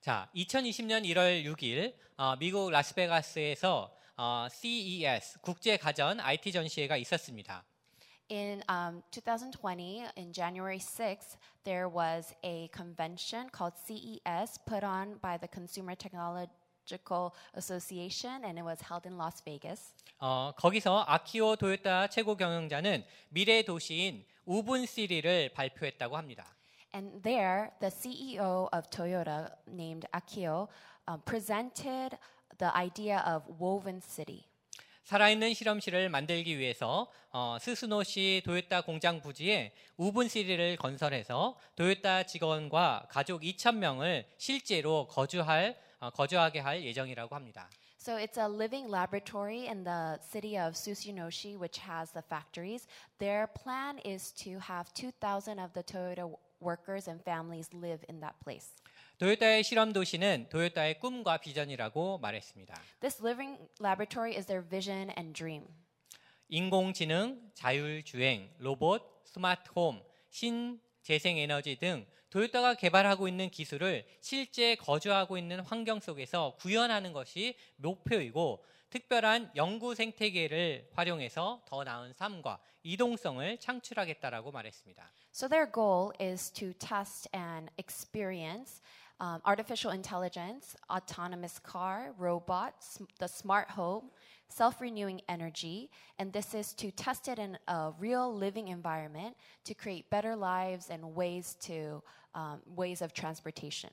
[0.00, 7.64] 자, 2020년 1월 6일 어, 미국 라스베가스에서 어, CES 국제 가전 IT 전시회가 있었습니다.
[8.30, 15.38] In um, 2020, in January 6th, there was a convention called CES put on by
[15.38, 15.94] the Consumer
[16.87, 19.93] Technological Association, and it was held in Las Vegas.
[20.19, 26.45] 어, 거기서 아키오 도요타 최고 경영자는 미래 도시인 우분 시리를 발표했다고 합니다.
[26.93, 30.67] And there, the CEO of Toyota, named Akio,
[31.07, 32.17] um, presented
[32.59, 34.45] the idea of woven city.
[35.03, 43.41] 살아있는 실험실을 만들기 위해서 어, 스스노시 도요타 공장 부지에 우분 시리를 건설해서 도요타 직원과 가족
[43.41, 47.69] 2천 명을 실제로 거주할 어, 거주하게 할 예정이라고 합니다.
[47.99, 52.85] So it's a living laboratory in the city of Susinoshi, which has the factories.
[53.17, 56.29] Their plan is to have 2,000 of the Toyota
[56.59, 58.75] workers and families live in that place.
[59.19, 62.73] 도요타의 실험 도시는 도요타의 꿈과 비전이라고 말했습니다.
[62.99, 65.67] This living laboratory is their vision and dream.
[66.49, 76.55] 인공지능, 자율주행, 로봇, 스마트홈, 신재생에너지 등 도요타가 개발하고 있는 기술을 실제 거주하고 있는 환경 속에서
[76.57, 85.11] 구현하는 것이 목표이고 특별한 연구 생태계를 활용해서 더 나은 삶과 이동성을 창출하겠다라고 말했습니다.
[85.31, 88.81] So their goal is to test and experience
[89.21, 94.09] um, artificial intelligence, autonomous car, robots, the smart home,
[94.49, 100.09] self-renewing energy, and this is to test it in a real living environment to create
[100.09, 102.01] better lives and ways to
[102.35, 103.91] um, ways of transportation.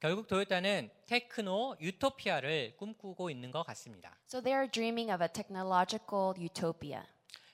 [0.00, 4.16] 결국 도요타는 테크노 유토피아를 꿈꾸고 있는 것 같습니다.
[4.26, 7.02] So they are dreaming of a technological utopia.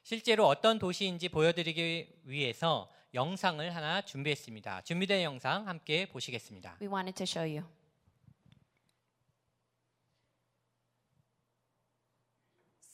[0.02, 4.82] 실제로 어떤 도시인지 보여드리기 위해서 영상을 하나 준비했습니다.
[4.82, 6.76] 준비된 영상 함께 보시겠습니다.
[6.82, 7.64] We wanted to show you.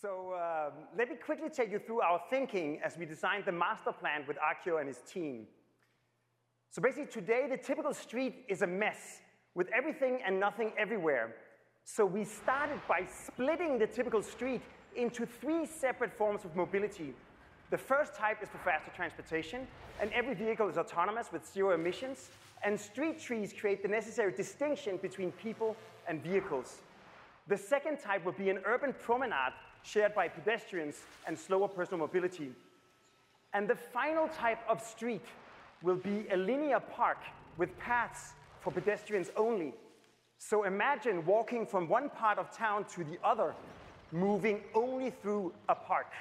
[0.01, 3.93] So um, let me quickly take you through our thinking as we designed the master
[3.93, 5.49] plan with Akio and his team.
[6.71, 9.21] So basically, today the typical street is a mess
[9.55, 11.35] with everything and nothing everywhere.
[11.85, 14.63] So we started by splitting the typical street
[14.95, 17.15] into three separate forms of mobility
[17.71, 19.67] The first type is for faster transportation,
[20.01, 22.29] and every vehicle is autonomous with zero emissions.
[22.65, 25.77] And street trees create the necessary distinction between people
[26.09, 26.83] and vehicles.
[27.47, 29.53] The second type will be an urban promenade
[29.83, 30.97] shared by pedestrians
[31.27, 32.53] and slower personal mobility.
[33.55, 35.25] And the final type of street
[35.83, 37.19] will be a linear park
[37.57, 39.75] with paths for pedestrians only.
[40.39, 43.55] So imagine walking from one part of town to the other,
[44.13, 46.13] moving only through a park.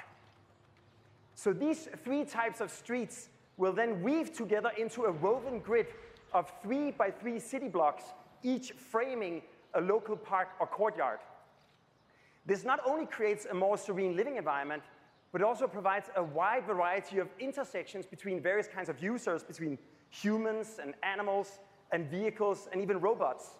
[1.34, 5.86] So these three types of streets will then weave together into a woven grid
[6.32, 8.04] of three by three city blocks,
[8.42, 9.42] each framing
[9.74, 11.18] a local park or courtyard.
[12.46, 14.82] This not only creates a more serene living environment,
[15.32, 19.78] but it also provides a wide variety of intersections between various kinds of users, between
[20.10, 21.60] humans and animals
[21.92, 23.58] and vehicles and even robots.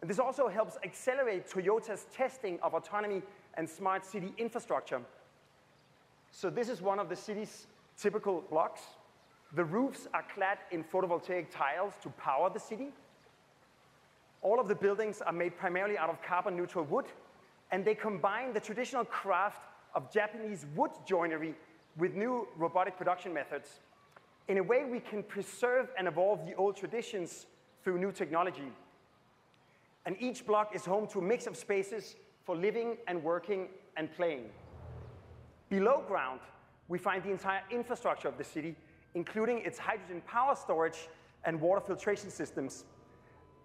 [0.00, 3.22] And this also helps accelerate Toyota's testing of autonomy
[3.54, 5.00] and smart city infrastructure.
[6.30, 8.82] So this is one of the city's typical blocks.
[9.54, 12.88] The roofs are clad in photovoltaic tiles to power the city.
[14.42, 17.06] All of the buildings are made primarily out of carbon neutral wood,
[17.72, 19.62] and they combine the traditional craft
[19.94, 21.54] of Japanese wood joinery
[21.96, 23.80] with new robotic production methods.
[24.48, 27.46] In a way, we can preserve and evolve the old traditions
[27.82, 28.72] through new technology.
[30.06, 34.10] And each block is home to a mix of spaces for living and working and
[34.14, 34.44] playing.
[35.68, 36.40] Below ground,
[36.88, 38.74] we find the entire infrastructure of the city,
[39.14, 41.08] including its hydrogen power storage
[41.44, 42.84] and water filtration systems.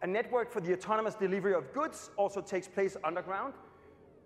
[0.02, 3.54] A network for the autonomous delivery of goods also takes place underground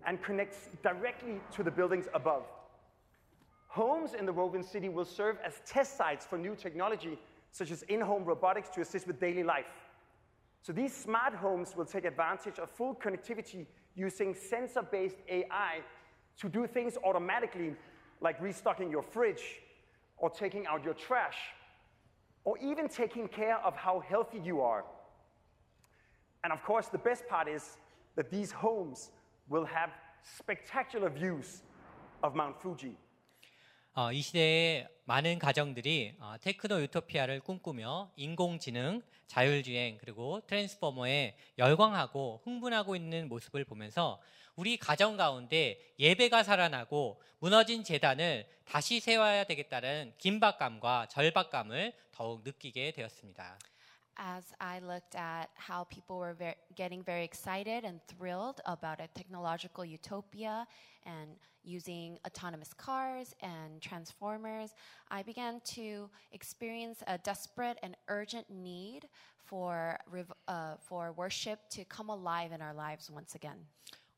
[0.06, 2.44] and connects directly to the buildings above.
[3.68, 7.18] Homes in the woven city will serve as test sites for new technology,
[7.52, 9.66] such as in home robotics to assist with daily life.
[10.62, 15.80] So these smart homes will take advantage of full connectivity using sensor based AI
[16.38, 17.74] to do things automatically,
[18.20, 19.60] like restocking your fridge,
[20.16, 21.36] or taking out your trash,
[22.44, 24.84] or even taking care of how healthy you are.
[26.44, 27.76] And of course, the best part is
[28.16, 29.10] that these homes
[29.50, 29.92] will have
[30.22, 31.62] spectacular views
[32.22, 32.96] of Mount Fuji.
[33.94, 42.94] 어, 이 시대에 많은 가정들이 어, 테크노 유토피아를 꿈꾸며 인공지능, 자율주행 그리고 트랜스포머에 열광하고 흥분하고
[42.94, 44.20] 있는 모습을 보면서
[44.54, 53.58] 우리 가정 가운데 예배가 살아나고 무너진 재단을 다시 세워야 되겠다는 긴박감과 절박감을 더욱 느끼게 되었습니다.
[54.17, 59.07] as I looked at how people were ver- getting very excited and thrilled about a
[59.15, 60.67] technological utopia
[61.05, 64.75] and using autonomous cars and transformers,
[65.09, 69.07] I began to experience a desperate and urgent need
[69.45, 73.67] for, rev- uh, for worship to come alive in our lives once again.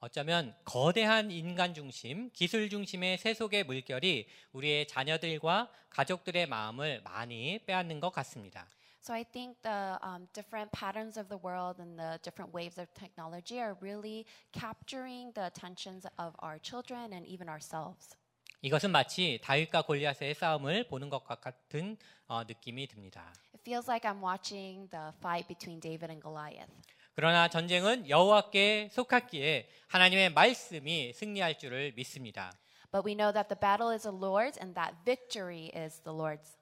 [0.01, 8.11] 어쩌면 거대한 인간 중심, 기술 중심의 세속의 물결이 우리의 자녀들과 가족들의 마음을 많이 빼앗는 것
[8.11, 8.67] 같습니다.
[9.01, 12.91] So I think the um, different patterns of the world and the different waves of
[12.95, 18.15] technology are really capturing the attentions of our children and even ourselves.
[18.61, 23.31] 이것은 마치 다윗과 골리앗의 싸움을 보는 것 같은 어, 느낌이 듭니다.
[23.53, 26.71] It feels like I'm watching the fight between David and Goliath.
[27.13, 32.51] 그러나 전쟁은 여호와께 속했기에 하나님의 말씀이 승리할 줄을 믿습니다.
[32.91, 36.57] But we know that the battle is the Lord's and that victory is the Lord's.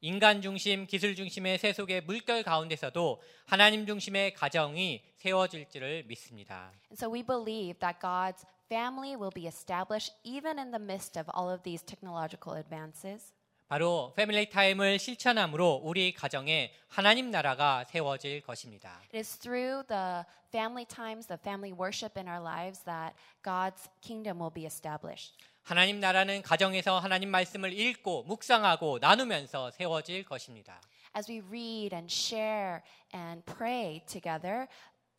[0.00, 6.70] 인간 중심, 기술 중심의 세속의 물결 가운데서도 하나님 중심의 가정이 세워질 줄을 믿습니다.
[6.90, 11.28] And so we believe that God's family will be established even in the midst of
[11.36, 13.32] all of these technological advances.
[13.66, 19.00] 바로 패밀리 타임을 실천함으로 우리 가정에 하나님 나라가 세워질 것입니다.
[19.12, 24.40] It is through the family times, the family worship in our lives that God's kingdom
[24.40, 25.34] will be established.
[25.68, 30.80] 하나님 나라는 가정에서 하나님 말씀을 읽고 묵상하고 나누면서 세워질 것입니다.
[31.14, 32.80] As we read and share
[33.14, 34.66] and pray together,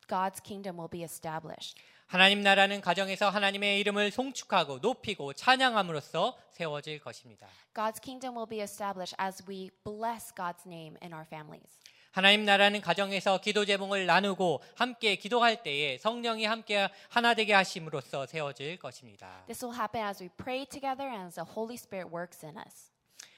[0.08, 1.80] God's kingdom will be established.
[2.08, 7.46] 하나님 나라는 가정에서 하나님의 이름을 송축하고 높이고 찬양함으로써 세워질 것입니다.
[7.72, 11.78] God's kingdom will be established as we bless God's name in our families.
[12.10, 18.78] 하나님 나라는 가정에서 기도 제목을 나누고 함께 기도할 때에 성령이 함께 하나 되게 하심으로써 세워질
[18.78, 19.44] 것입니다.
[19.46, 22.90] This will happen as we pray together and as the Holy Spirit works in us.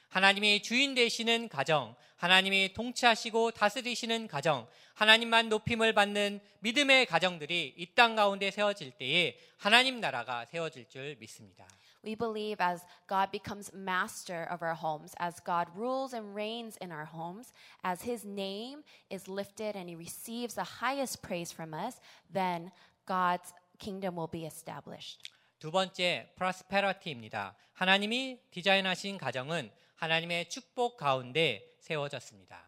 [0.08, 8.14] 하나님이 주인 되시는 가정, 하나님이 통치하시고 다스리시는 가정, 하나님만 높임을 받는 믿음의 가정들이 이 땅
[8.16, 11.66] 가운데 세워질 때에 하나님 나라가 세워질 줄 믿습니다.
[12.03, 16.91] We believe as God becomes master of our homes, as God rules and reigns in
[16.91, 17.53] our homes,
[17.83, 21.99] as his name is lifted and he receives the highest praise from us,
[22.31, 22.71] then
[23.05, 25.31] God's kingdom will be established.
[25.59, 27.55] 두 번째 프로스페러티입니다.
[27.73, 32.67] 하나님이 디자인하신 가정은 하나님의 축복 가운데 세워졌습니다.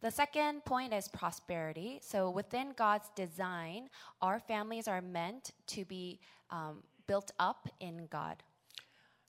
[0.00, 1.98] The second point is prosperity.
[2.00, 3.88] So within God's design,
[4.22, 8.44] our families are meant to be um, built up in God.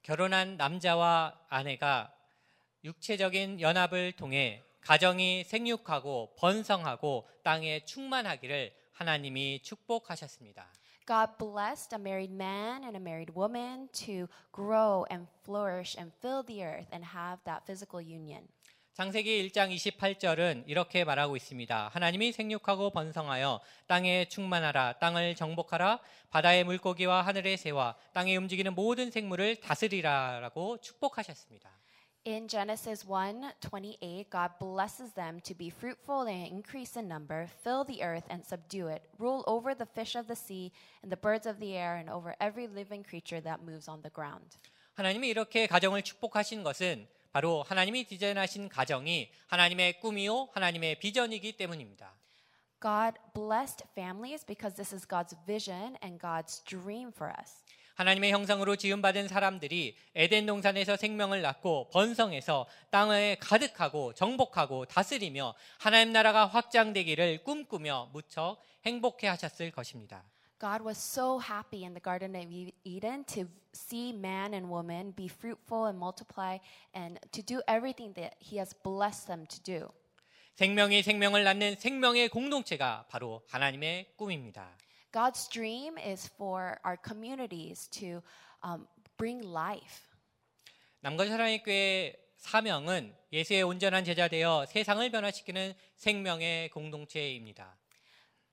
[0.04, 2.14] 결혼한 남자와 아내가
[2.84, 10.70] 육체적인 연합을 통해 가정이 생육하고 번성하고 땅에 충만하기를 하나님이 축복하셨습니다.
[11.06, 16.44] God blessed a married man and a married woman to grow and flourish and fill
[16.44, 18.48] the earth and have that physical union.
[18.94, 21.88] 창세기 1장 28절은 이렇게 말하고 있습니다.
[21.92, 25.98] 하나님이 생육하고 번성하여 땅에 충만하라, 땅을 정복하라,
[26.30, 31.68] 바다의 물고기와 하늘의 새와 땅에 움직이는 모든 생물을 다스리라라고 축복하셨습니다.
[32.24, 38.00] In Genesis 1:28, God blesses them to be fruitful and increase in number, fill the
[38.00, 40.70] earth and subdue it, rule over the fish of the sea
[41.02, 44.14] and the birds of the air and over every living creature that moves on the
[44.14, 44.56] ground.
[44.94, 52.14] 하나님이 이렇게 가정을 축복하신 것은 바로 하나님이 디자인하신 가정이 하나님의 꿈이요, 하나님의 비전이기 때문입니다.
[52.80, 57.64] God blessed families because this is God's vision and God's dream for us.
[57.96, 66.46] 하나님의 형상으로 지음받은 사람들이 에덴 동산에서 생명을 낳고 번성해서 땅에 가득하고 정복하고 다스리며 하나님 나라가
[66.46, 70.22] 확장되기를 꿈꾸며 무척 행복해 하셨을 것입니다.
[70.59, 72.45] God was so happy in the Garden of
[72.83, 76.57] Eden to see man and woman be fruitful and multiply
[76.93, 79.89] and to do everything that He has blessed them to do.
[80.55, 84.77] 생명이 생명을 낳는 생명의 공동체가 바로 하나님의 꿈입니다.
[85.13, 88.21] God's dream is for our communities to
[88.61, 88.85] um,
[89.17, 90.03] bring life.
[90.99, 97.77] 남건 사랑의 교회 사명은 예수의 온전한 제자 되어 세상을 변화시키는 생명의 공동체입니다.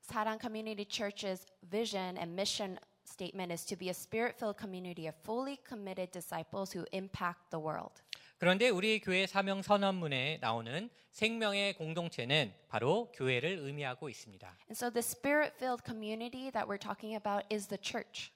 [0.02, 5.60] Sarang Community Church's vision and mission statement is to be a spirit-filled community of fully
[5.68, 8.02] committed disciples who impact the world.
[8.40, 14.48] 그런데 우리 교회 사명 선언문에 나오는 생명의 공동체는 바로 교회를 의미하고 있습니다.
[14.70, 18.32] And so the spirit-filled community that we're talking about is the church.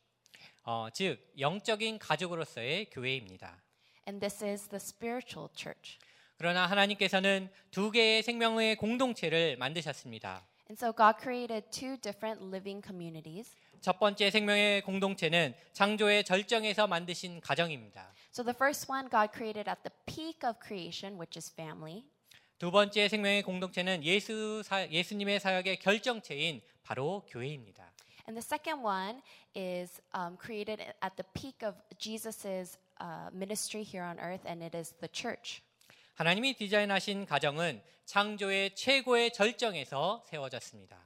[0.64, 3.60] 어, 즉 영적인 가족으로서의 교회입니다.
[4.08, 5.98] And this is the spiritual church.
[6.38, 10.46] 그러나 하나님께서는 두 개의 생명의 공동체를 만드셨습니다.
[10.69, 13.57] And so God created two different living communities.
[13.81, 18.13] 첫 번째 생명의 공동체는 창조의 절정에서 만드신 가정입니다.
[18.33, 22.05] So the first one God created at the peak of creation, which is family.
[22.59, 27.91] 두 번째 생명의 공동체는 예수 사, 예수님의 사역의 결정체인 바로 교회입니다.
[28.29, 29.23] And the second one
[29.57, 34.77] is um, created at the peak of Jesus's uh, ministry here on earth, and it
[34.77, 35.63] is the church.
[36.16, 40.98] 하나님이 디자인하신 가정은 창조의 최고의 절정에서 세워졌습니다.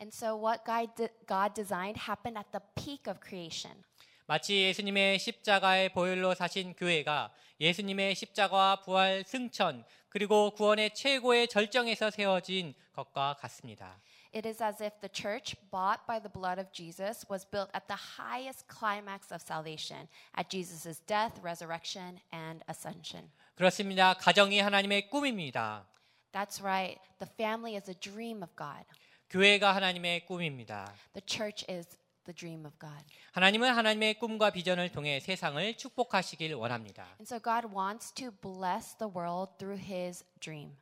[0.00, 3.84] And so what God, de- God designed happened at the peak of creation.
[4.24, 12.72] 마치 예수님의 십자가의 보혈로 사신 교회가 예수님의 십자가와 부활 승천 그리고 구원의 최고의 절정에서 세워진
[12.94, 14.00] 것과 같습니다.
[14.34, 17.86] It is as if the church, bought by the blood of Jesus, was built at
[17.86, 23.30] the highest climax of salvation at Jesus' death, resurrection, and ascension.
[23.54, 24.14] 그렇습니다.
[24.14, 25.86] 가정이 하나님의 꿈입니다.
[26.32, 27.00] That's right.
[27.20, 28.84] The family is a dream of God.
[29.30, 30.92] 교회가 하나님의 꿈입니다.
[31.12, 33.04] The church is the dream of God.
[33.30, 37.04] 하나님은 하나님의 꿈과 비전을 통해 세상을 축복하시길 원합니다.
[37.20, 40.76] And so God wants to bless the world through his dream.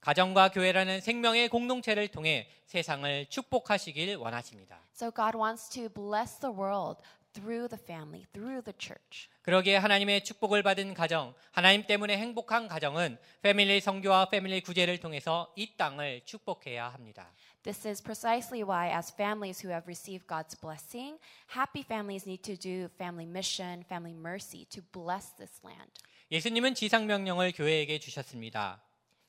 [0.00, 4.80] 가정과 교회라는 생명의 공동체를 통해 세상을 축복하시길 원하십니다.
[4.94, 7.00] So God wants to bless the world
[7.32, 9.30] through the family, through the church.
[9.48, 15.74] 그러기에 하나님의 축복을 받은 가정, 하나님 때문에 행복한 가정은 패밀리 성교와 패밀리 구제를 통해서 이
[15.74, 17.32] 땅을 축복해야 합니다.
[17.62, 21.18] This is precisely why, as families who have received God's blessing,
[21.56, 25.92] happy families need to do family mission, family mercy to bless this land.
[26.30, 28.82] 예수님은 지상 명령을 교회에게 주셨습니다.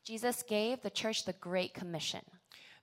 [0.03, 2.25] Jesus gave the church the Great Commission.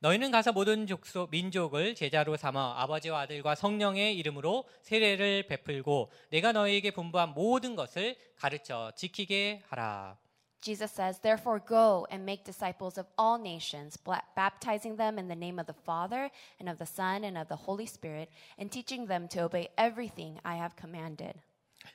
[0.00, 6.90] 너희는 가서 모든 족속 민족을 제자로 삼아 아버지와 아들과 성령의 이름으로 세례를 베풀고 내가 너희에게
[6.90, 10.18] 분부한 모든 것을 가르쳐 지키게 하라.
[10.60, 13.96] Jesus says, Therefore, go and make disciples of all nations,
[14.34, 16.28] baptizing them in the name of the Father,
[16.58, 18.28] and of the Son, and of the Holy Spirit,
[18.58, 21.38] and teaching them to obey everything I have commanded.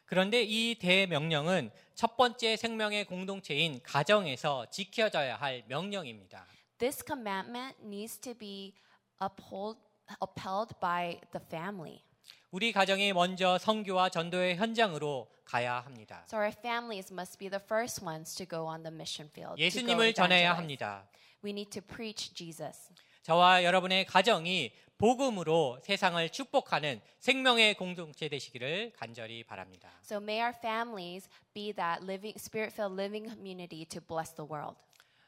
[0.05, 6.47] 그런데 이 대명령은 첫 번째 생명의 공동체인 가정에서 지켜져야 할 명령입니다.
[6.80, 8.74] This commandment needs to be
[9.20, 9.78] uphold,
[10.20, 12.02] upheld by the family.
[12.50, 16.24] 우리 가정이 먼저 선교와 전도의 현장으로 가야 합니다.
[16.28, 19.56] So our families must be the first ones to go on the mission field.
[19.56, 20.56] to go 예수님을 전해야 evangelize.
[20.56, 21.08] 합니다.
[21.44, 22.90] We need to preach Jesus.
[23.22, 29.90] 저와 여러분의 가정이 복음으로 세상을 축복하는 생명의 공동체 되시기를 간절히 바랍니다.
[30.02, 34.76] So may our families be that living, spirit-filled living community to bless the world.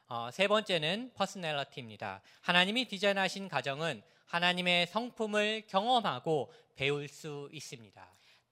[0.07, 2.21] 어, 세 번째는 퍼스널리티입니다.
[2.41, 8.05] 하나님이 디자인하신 가정은 하나님의 성품을 경험하고 배울 수 있습니다.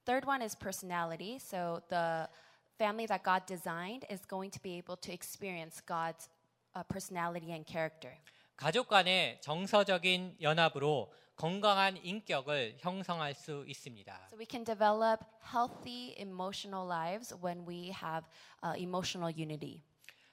[0.06, 1.36] Third one is personality.
[1.36, 2.28] So the
[2.76, 6.30] family that God designed is going to be able to experience God's
[6.76, 8.16] uh, personality and character.
[8.56, 14.28] 가족 간의 정서적인 연합으로 건강한 인격을 형성할 수 있습니다.
[14.30, 18.26] So we can develop healthy emotional lives when we have
[18.64, 19.84] uh, emotional unity.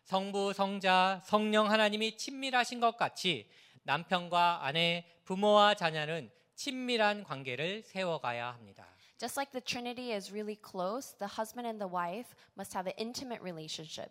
[0.08, 3.46] 성부, 성자, 성령 하나님이 친밀하신 것 같이
[3.82, 8.86] 남편과 아내, 부모와 자녀는 친밀한 관계를 세워가야 합니다.
[9.18, 12.96] Just like the Trinity is really close, the husband and the wife must have an
[12.96, 14.08] intimate relationship.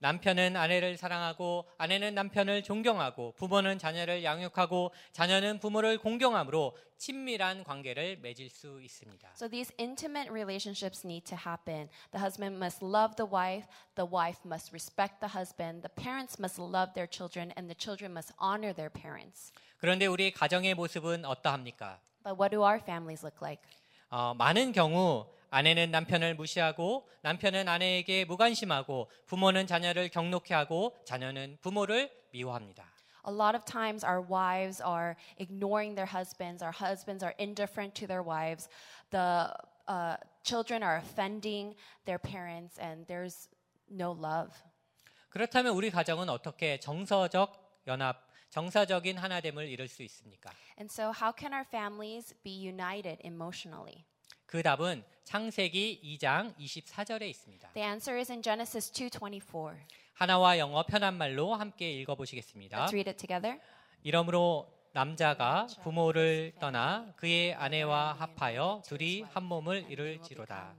[0.00, 8.48] 남편은 아내를 사랑하고 아내는 남편을 존경하고 부모는 자녀를 양육하고 자녀는 부모를 공경함으로 친밀한 관계를 맺을
[8.50, 9.30] 수 있습니다.
[9.34, 11.88] So these intimate relationships need to happen.
[12.12, 16.60] The husband must love the wife, the wife must respect the husband, the parents must
[16.60, 19.52] love their children, and the children must honor their parents.
[19.78, 22.00] 그런데 우리 가정의 모습은 어떠합니까?
[22.22, 23.62] But what do our families look like?
[24.10, 32.11] 어, 많은 경우 아내는 남편을 무시하고 남편은 아내에게 무관심하고 부모는 자녀를 경록해 하고 자녀는 부모를
[32.31, 32.91] 미워합니다.
[33.25, 36.61] A lot of times, our wives are ignoring their husbands.
[36.61, 38.67] Our husbands are indifferent to their wives.
[39.11, 39.53] The
[39.87, 43.47] uh, children are offending their parents, and there's
[43.89, 44.51] no love.
[45.29, 50.51] 그렇다면 우리 가정은 어떻게 정서적 연합, 정서적인 하나됨을 이룰 수 있습니까?
[50.77, 54.05] And so, how can our families be united emotionally?
[54.48, 57.70] 그 답은 창세기 2장 24절에 있습니다.
[57.74, 59.76] The answer is in Genesis 2:24.
[60.14, 62.86] 하나와 영어 편한 말로 함께 읽어 보시겠습니다.
[62.86, 63.60] Let's read it together.
[64.02, 70.74] 이러므로 남자가 부모를 떠나 그의 아내와 합하여 둘이 한 몸을 이룰지로다.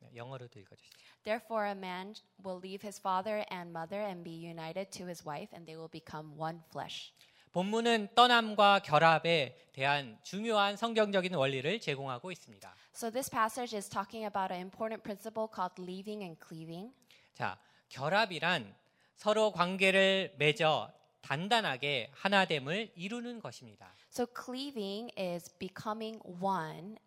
[0.00, 0.90] 네, 영어로도 읽어 주세요.
[1.22, 2.14] Therefore, a man
[2.44, 5.90] will leave his father and mother and be united to his wife, and they will
[5.90, 7.12] become one flesh.
[7.56, 12.74] 본문은 떠남과 결합에 대한 중요한 성경적인 원리를 제공하고 있습니다.
[12.94, 16.92] So, this passage is talking about an important principle called leaving and cleaving.
[17.32, 18.76] 자, 결합이란
[19.14, 20.92] 서로 관계를 맺어
[21.22, 23.90] 단단하게 하나됨을 이루는 것입니다.
[24.12, 26.98] So, cleaving is becoming one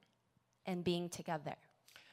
[0.67, 1.57] and being together.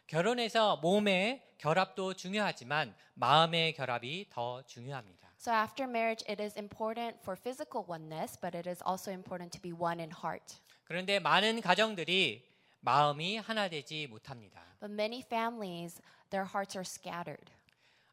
[0.09, 5.26] 결혼에서 몸의 결합도 중요하지만 마음의 결합이 더 중요합니다.
[5.38, 9.62] So, after marriage, it is important for physical oneness, but it is also important to
[9.62, 10.60] be one in heart.
[10.84, 12.44] 그런데 많은 가정들이
[12.82, 14.62] 마음이 하나 되지 못합니다.
[14.80, 17.52] But many families, their hearts are scattered.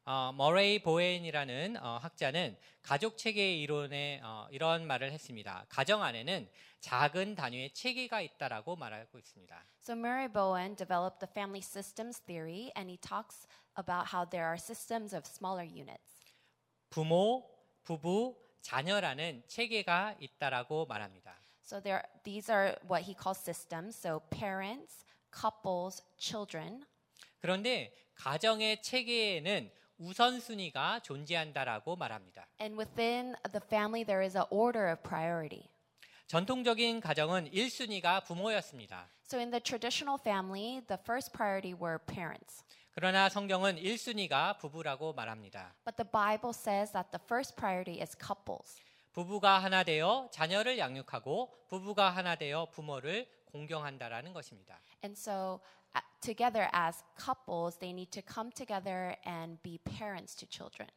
[0.05, 5.65] 어, 머레이 보엔이라는 어, 학자는 가족 체계 이론에 어, 이런 말을 했습니다.
[5.69, 6.49] 가정 안에는
[6.79, 9.63] 작은 단위의 체계가 있다라고 말하고 있습니다.
[9.81, 13.45] So Murray Bowen developed the family systems theory, and he talks
[13.77, 16.12] about how there are systems of smaller units.
[16.94, 17.44] 부모,
[17.82, 21.34] 부부, 자녀라는 체계가 있다라고 말합니다.
[21.60, 23.98] So there, these are what he calls systems.
[23.98, 26.84] So parents, couples, children.
[27.40, 32.46] 그런데 가정의 체계에는 우선순위가 존재한다라고 말합니다.
[32.60, 35.68] And within the family, there is an order of priority.
[36.28, 39.08] 전통적인 가정은 1순위가 부모였습니다.
[39.26, 42.62] So in the traditional family, the first priority were parents.
[42.96, 45.74] 그러나 성경은 1순위가 부부라고 말합니다.
[45.84, 48.80] But the Bible says that the first priority is couples.
[49.12, 54.78] 부부가 하나 되어 자녀를 양육하고 부부가 하나 되어 부모를 공경한다라는 것입니다.
[55.02, 55.60] And so,
[55.96, 60.88] uh, together as couples, they need to come together and be parents to children.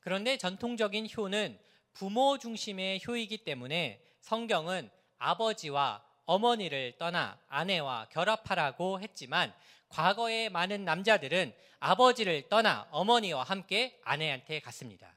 [0.00, 1.58] 그런데 전통적인 효는
[1.92, 9.52] 부모 중심의 효이기 때문에 성경은 아버지와 어머니를 떠나 아내와 결합하라고 했지만
[9.91, 15.13] 과거의 많은 남자들은 아버지를 떠나 어머니와 함께 아내한테 갔습니다.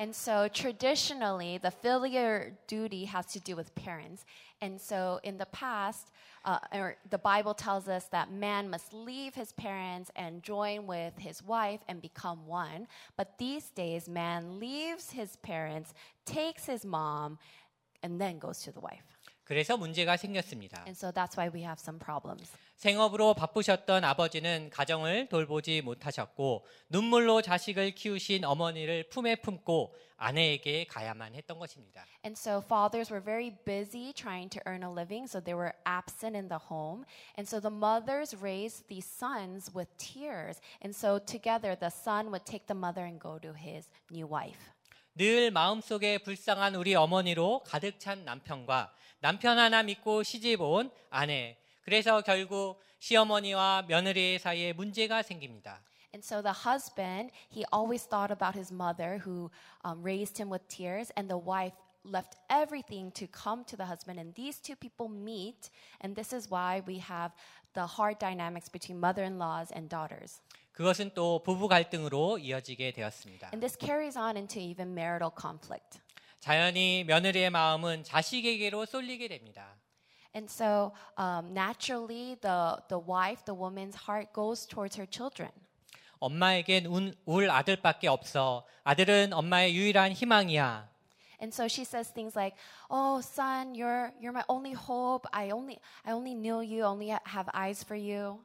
[0.00, 4.24] And so, traditionally, the filial duty has to do with parents.
[4.60, 6.12] And so, in the past,
[6.44, 11.18] uh, or the Bible tells us that man must leave his parents and join with
[11.18, 12.86] his wife and become one.
[13.16, 15.92] But these days, man leaves his parents,
[16.24, 17.38] takes his mom,
[18.02, 19.11] and then goes to the wife.
[19.43, 20.83] 그래서 문제가 생겼습니다.
[20.85, 22.51] And so, that's why we have some problems.
[22.77, 31.59] 생업으로 바쁘셨던 아버지는 가정을 돌보지 못하셨고 눈물로 자식을 키우신 어머니를 품에 품고 아내에게 가야만 했던
[31.59, 32.05] 것입니다.
[32.25, 36.35] And so fathers were very busy trying to earn a living, so they were absent
[36.35, 37.05] in the home.
[37.37, 40.59] And so the mothers raised these sons with tears.
[40.81, 44.71] And so together the son would take the mother and go to his new wife.
[45.14, 51.58] 늘 마음속에 불쌍한 우리 어머니로 가득 찬 남편과 남편 하나 믿고 시집 온 아내.
[51.82, 55.80] 그래서 결국 시어머니와 며느리 사이에 문제가 생깁니다.
[56.14, 59.50] And so the husband, he always thought about his mother who
[59.84, 64.18] um, raised him with tears, and the wife left everything to come to the husband.
[64.18, 65.70] And these two people meet,
[66.00, 67.32] and this is why we have
[67.74, 70.40] the hard dynamics between mother in laws and daughters.
[70.73, 73.47] 그것은 또 부부 갈등으로 이어지게 되었습니다.
[73.53, 75.99] And this carries on into even marital conflict.
[76.39, 79.75] 자연히 며느리의 마음은 자식에게로 쏠리게 됩니다.
[80.35, 85.51] And so um, naturally, the, the wife, the woman's heart goes towards her children.
[86.19, 88.65] 엄마에겐 운- 울 아들밖에 없어.
[88.83, 90.89] 아들은 엄마의 유일한 희망이야.
[91.39, 92.55] And so she says things like,
[92.89, 95.27] "Oh, son, you're you're my only hope.
[95.33, 96.85] I only I only knew you.
[96.85, 98.39] Only have eyes for you."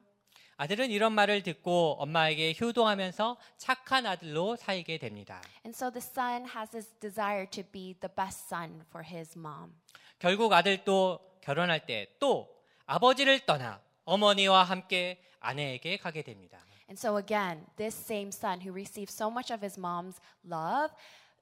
[0.61, 5.41] 아들은 이런 말을 듣고 엄마에게 효도하면서 착한 아들로 살게 됩니다.
[5.65, 9.73] And so the son has this desire to be the best son for his mom.
[10.19, 12.53] 결국 아들도 결혼할 때 또
[12.87, 16.59] 아버지를 떠나 어머니와 함께 아내에게 가게 됩니다.
[16.89, 20.93] And so again, this same son who receives so much of his mom's love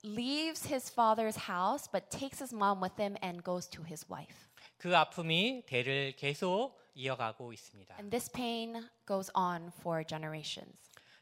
[0.03, 4.45] leaves his father's house but takes his mom with him and goes to his wife.
[4.77, 7.95] 그 아픔이 대를 계속 이어가고 있습니다.
[7.95, 10.75] And this pain goes on for generations.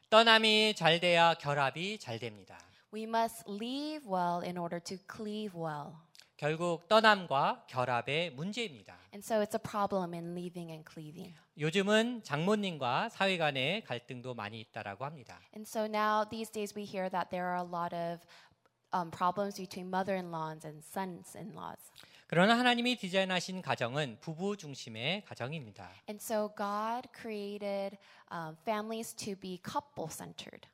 [0.08, 2.58] 떠남이 잘 돼야 결합이 잘 됩니다.
[2.92, 5.92] We must leave well in order to cleave well.
[6.36, 8.98] 결국 떠남과 결합의 문제입니다.
[9.12, 11.34] And so it's a problem in leaving and cleaving.
[11.58, 15.40] 요즘은 장모님과 사위 간의 갈등도 많이 있다라고 합니다.
[15.54, 18.20] And so now, these days, we hear that there are a lot of
[18.92, 21.80] um, problems between mother in laws and sons in laws.
[22.28, 25.92] 그러나 하나님이 디자인하신 가정은 부부 중심의 가정입니다.
[26.08, 27.96] And so, God created
[28.32, 30.68] um, families to be couple centered.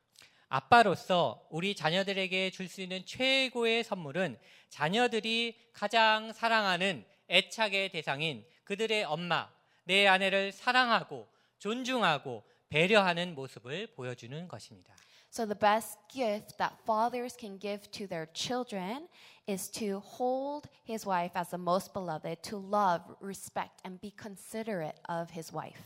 [0.49, 4.39] 아빠로서 우리 자녀들에게 줄 수 있는 최고의 선물은
[4.69, 9.47] 자녀들이 가장 사랑하는 애착의 대상인 그들의 엄마,
[9.83, 11.27] 내 아내를 사랑하고
[11.59, 14.95] 존중하고 배려하는 모습을 보여주는 것입니다.
[15.31, 19.07] So, the best gift that fathers can give to their children
[19.46, 25.00] is to hold his wife as the most beloved, to love, respect, and be considerate
[25.08, 25.80] of his wife.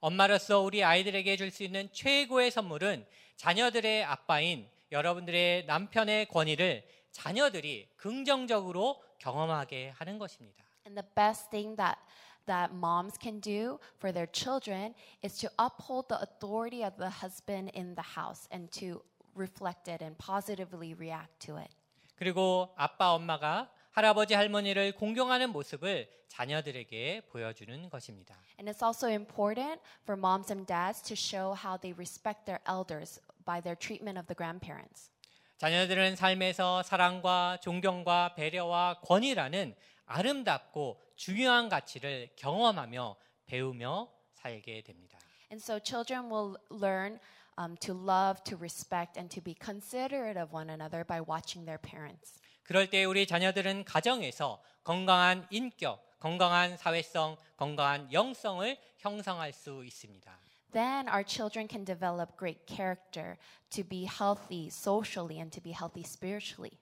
[0.00, 9.02] 엄마로서 우리 아이들에게 줄 수 있는 최고의 선물은 자녀들의 아빠인 여러분들의 남편의 권위를 자녀들이 긍정적으로
[9.18, 10.64] 경험하게 하는 것입니다.
[10.86, 11.98] And the best thing that
[12.46, 17.70] that moms can do for their children is to uphold the authority of the husband
[17.74, 19.02] in the house and to
[19.36, 21.70] reflect it and positively react to it.
[22.15, 28.35] 그리고 아빠 엄마가 할아버지 할머니를 공경하는 모습을 자녀들에게 보여주는 것입니다.
[28.59, 33.21] And it's also important for moms and dads to show how they respect their elders
[33.45, 35.11] by their treatment of the grandparents.
[35.57, 39.75] 자녀들은 삶에서 사랑과 존경과 배려와 권위라는
[40.05, 43.15] 아름답고 중요한 가치를 경험하며
[43.45, 45.17] 배우며 살게 됩니다.
[45.49, 47.19] And so children will learn
[47.57, 51.79] um, to love, to respect, and to be considerate of one another by watching their
[51.79, 52.39] parents.
[52.63, 60.45] 그럴 때 우리 자녀들은 가정에서 건강한 인격, 건강한 사회성, 건강한 영성을 형성할 수 있습니다.
[60.75, 63.37] then our children can develop great character
[63.71, 66.77] to be healthy socially and to be healthy spiritually.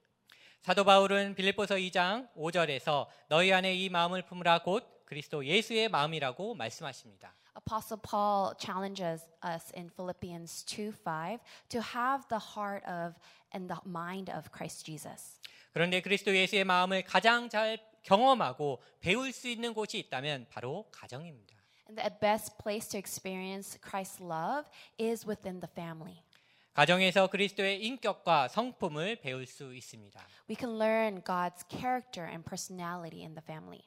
[0.63, 7.35] 사도 바울은 빌립보서 2장 5절에서 너희 안에 이 마음을 품으라 곧 그리스도 예수의 마음이라고 말씀하십니다.
[7.54, 13.16] Apostle Paul challenges us in Philippians 2:5 to have the heart of
[13.52, 15.40] and the mind of Christ Jesus.
[15.72, 21.56] 그런데 그리스도 예수의 마음을 가장 잘 경험하고 배울 수 있는 곳이 있다면 바로 가정입니다.
[21.88, 24.70] And the best place to experience Christ's love
[25.00, 26.22] is within the family.
[26.74, 30.20] 가정에서 그리스도의 인격과 성품을 배울 수 있습니다.
[30.48, 33.82] We can learn God's character and personality in the family.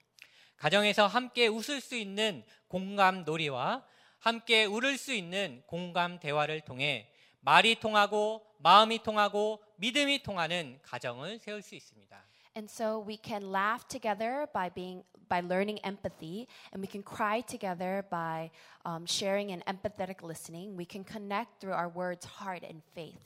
[0.56, 3.84] 가정에서 함께 웃을 수 있는 공감 놀이와
[4.18, 7.10] 함께 울을 수 있는 공감 대화를 통해
[7.40, 12.24] 말이 통하고 마음이 통하고 믿음이 통하는 가정을 세울 수 있습니다.
[12.56, 17.42] And so we can laugh together by being by learning empathy, and we can cry
[17.42, 18.50] together by
[18.86, 20.74] um, sharing and empathetic listening.
[20.76, 23.20] We can connect through our words, heart, and faith.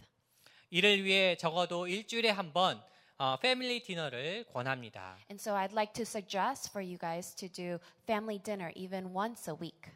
[0.70, 2.82] 이를 위해 적어도 일주일에 한번
[3.19, 5.17] 어, 패밀리 디너를 권합니다.
[5.29, 9.49] And so I'd like to suggest for you guys to do family dinner even once
[9.49, 9.91] a week.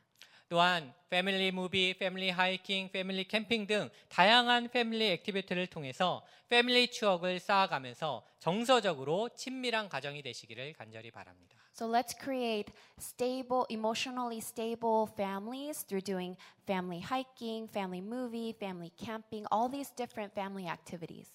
[0.50, 8.26] 또한 패밀리 무비, 패밀리 하이킹, 패밀리 캠핑 등 다양한 패밀리 액티비티를 통해서 패밀리 추억을 쌓아가면서
[8.40, 11.56] 정서적으로 친밀한 가정이 되시기를 간절히 바랍니다.
[11.76, 16.36] So let's create stable, emotionally stable families through doing
[16.66, 21.33] family hiking, family movie, family camping, all these different family activities.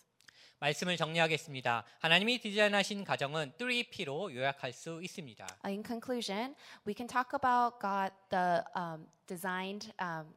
[0.59, 1.85] 말씀을 정리하겠습니다.
[1.99, 5.47] 하나님이 디자인하신 가정은 3P로 요약할 수 있습니다.
[5.65, 6.55] Uh, In conclusion,
[6.85, 10.33] we can talk about God, the um, designed, um,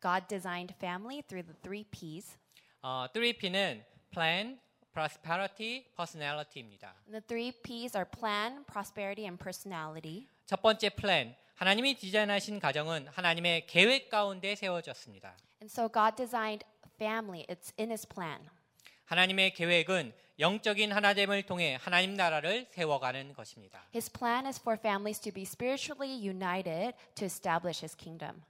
[0.00, 2.38] God designed family through the three P's.
[2.82, 4.58] 어, 3P는 plan,
[4.92, 6.94] prosperity, personality입니다.
[7.10, 10.26] The three P's are plan, prosperity, and personality.
[10.46, 15.36] 첫 번째 plan, 하나님이 디자인하신 가정은 하나님의 계획 가운데 세워졌습니다.
[15.60, 16.64] And so God designed
[16.96, 17.44] family.
[17.48, 18.40] It's in His plan.
[19.06, 23.82] 하나님의 계획은 영적인 하나됨을 통해 하나님 나라를 세워가는 것입니다.
[23.94, 28.42] His plan is for families to be spiritually united to establish His kingdom.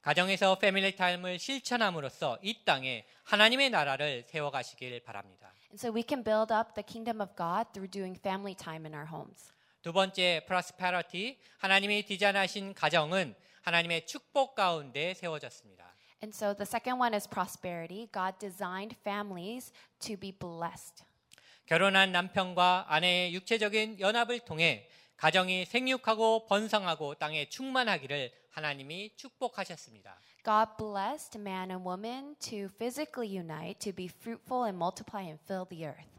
[0.00, 5.52] 가정에서 패밀리 타임을 실천함으로써 이 땅에 하나님의 나라를 세워가시길 바랍니다.
[5.70, 8.94] And so we can build up the kingdom of God through doing family time in
[8.94, 9.52] our homes.
[9.82, 15.93] 두 번째 prosperity 하나님이 디자인하신 가정은 하나님의 축복 가운데 세워졌습니다.
[16.22, 18.08] And so the second one is prosperity.
[18.12, 21.04] God designed families to be blessed.
[21.66, 30.18] 결혼한 남편과 아내의 육체적인 연합을 통해 가정이 생육하고 번성하고 땅에 충만하기를 하나님이 축복하셨습니다.
[30.44, 35.66] God blessed man and woman to physically unite, to be fruitful and multiply and fill
[35.68, 36.10] the earth.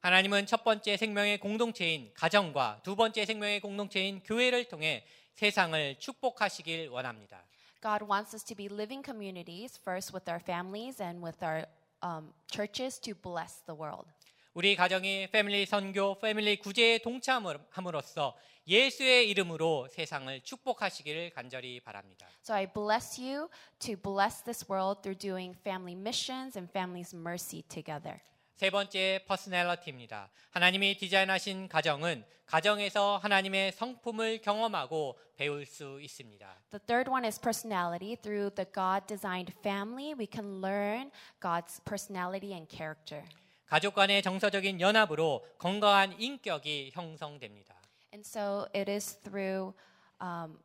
[0.00, 5.04] 하나님은 첫 번째 생명의 공동체인 가정과 두 번째 생명의 공동체인 교회를 통해
[5.34, 7.44] 세상을 축복하시길 원합니다.
[7.81, 11.65] God wants us to be living communities, first with our families and with our
[12.01, 14.07] um, churches, to bless the world.
[14.55, 18.37] 우리 가정이 패밀리 선교, 패밀리 구제에 동참함으로써
[18.67, 22.27] 예수의 이름으로 세상을 축복하시기를 간절히 바랍니다.
[22.41, 27.63] So I bless you to bless this world through doing family missions and families mercy
[27.67, 28.21] together.
[28.60, 30.28] 세 번째 퍼스널리티입니다.
[30.50, 36.46] 하나님이 디자인하신 가정은 가정에서 하나님의 성품을 경험하고 배울 수 있습니다.
[36.68, 38.16] The third one is personality.
[38.16, 41.10] Through the God designed family, we can learn
[41.40, 43.24] God's personality and character.
[43.64, 47.74] 가족 간의 정서적인 연합으로 건강한 인격이 형성됩니다.
[48.12, 49.72] And so it is through
[50.20, 50.58] um,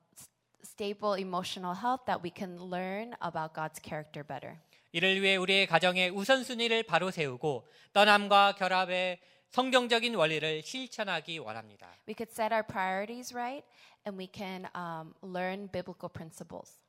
[0.65, 4.59] stable emotional health that we can learn about God's character better.
[4.95, 9.19] 이를 위해 우리의 가정의 우선순위를 바로 세우고 떠남과 결합의
[9.49, 11.91] 성경적인 원리를 실천하기 원합니다.
[12.07, 13.67] We could set our priorities right
[14.07, 16.80] and we can um, learn biblical principles.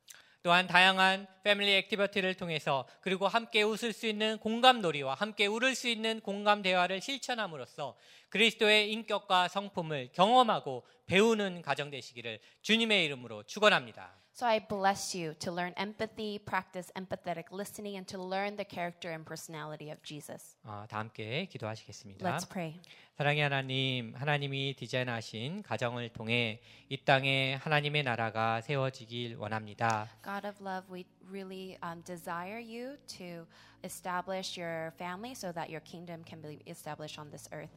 [0.41, 5.89] 또한 다양한 패밀리 액티비티를 통해서 그리고 함께 웃을 수 있는 공감 놀이와 함께 울을 수
[5.89, 7.97] 있는 공감 대화를 실천함으로써
[8.29, 14.17] 그리스도의 인격과 성품을 경험하고 배우는 가정 되시기를 주님의 이름으로 축원합니다.
[14.36, 19.10] So I bless you to learn empathy, practice empathetic listening, and to learn the character
[19.10, 20.56] and personality of Jesus.
[20.64, 22.26] 아, 다 함께 기도하시겠습니다.
[22.26, 22.80] Let's pray.
[23.18, 30.08] 사랑의 하나님, 하나님이 디자인하신 가정을 통해 이 땅에 하나님의 나라가 세워지길 원합니다.
[30.24, 33.46] God of love, we really um, desire you to
[33.84, 37.76] establish your family so that your kingdom can be established on this earth.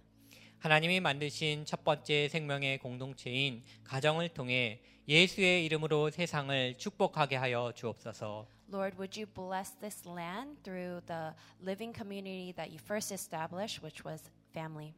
[0.60, 8.47] 하나님이 만드신 첫 번째 생명의 공동체인 가정을 통해 예수의 이름으로 세상을 축복하게 하여 주옵소서.
[8.73, 14.07] Lord, would you bless this land through the living community that you first established, which
[14.07, 14.95] was family?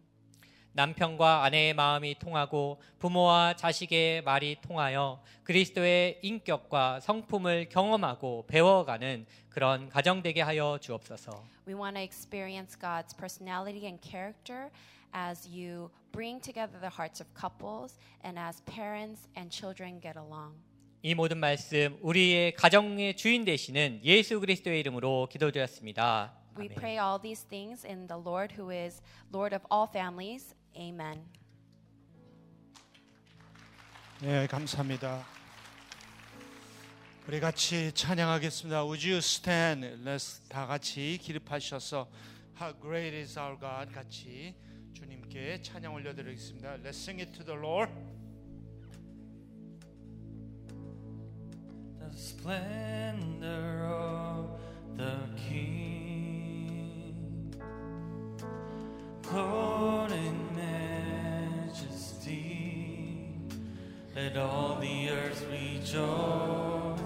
[0.74, 10.22] 남편과 아내의 마음이 통하고 부모와 자식의 말이 통하여 그리스도의 인격과 성품을 경험하고 배워가는 그런 가정
[10.22, 11.42] 되게 하여 주옵소서.
[11.66, 14.68] We want to experience God's personality and character
[15.13, 20.55] as you bring together the hearts of couples and as parents and children get along.
[21.03, 26.33] 이 모든 말씀 우리의 가정의 주인 되시는 예수 그리스도의 이름으로 기도드렸습니다.
[26.57, 26.75] We 아멘.
[26.75, 29.01] pray all these things in the Lord who is
[29.31, 30.55] Lord of all families.
[30.75, 31.23] Amen.
[34.21, 35.23] 네, 감사합니다.
[37.27, 38.83] 우리 같이 찬양하겠습니다.
[38.85, 39.85] Would you stand?
[40.03, 42.09] Let's 다 같이 기립하셔서
[42.59, 44.55] How great is our God 같이
[44.92, 46.76] 주님께 찬양 올려드리겠습니다.
[46.82, 47.90] Let's sing it to the Lord.
[52.12, 54.60] the splendor of
[54.96, 55.16] the
[55.48, 57.14] King,
[59.22, 60.54] clothed in
[61.66, 62.28] majesty.
[64.14, 66.98] Let all the earth rejoice.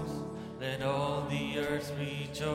[0.59, 2.47] Let all the earth rejoice.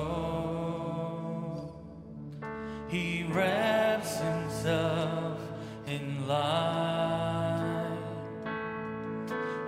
[2.89, 4.91] He wraps himself
[6.33, 7.99] light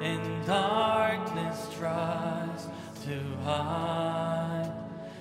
[0.00, 2.68] and darkness tries
[3.04, 4.72] to hide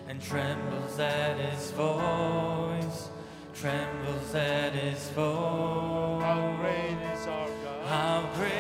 [0.08, 3.10] and trembles at his voice,
[3.54, 6.24] trembles at his voice.
[6.24, 7.86] How great is our God.
[7.88, 8.54] How great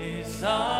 [0.00, 0.77] is our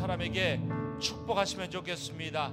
[0.00, 0.60] 사람에게
[0.98, 2.52] 축복하시면 좋겠습니다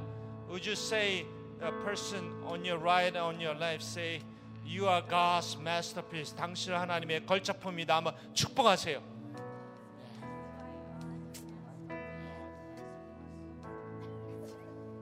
[0.50, 1.26] would you say
[1.60, 4.22] the person on your right on your left say
[4.66, 9.02] you are God's masterpiece 당신 하나님의 걸작품이다 한번 축복하세요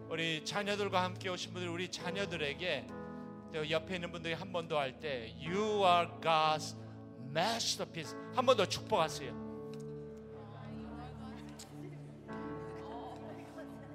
[0.10, 2.88] 우리 자녀들과 함께 오신 분들 우리 자녀들에게
[3.54, 6.76] 또 옆에 있는 분들이 한 번 더 할 때 You are God's
[7.32, 9.45] masterpiece 한 번 더 축복하세요.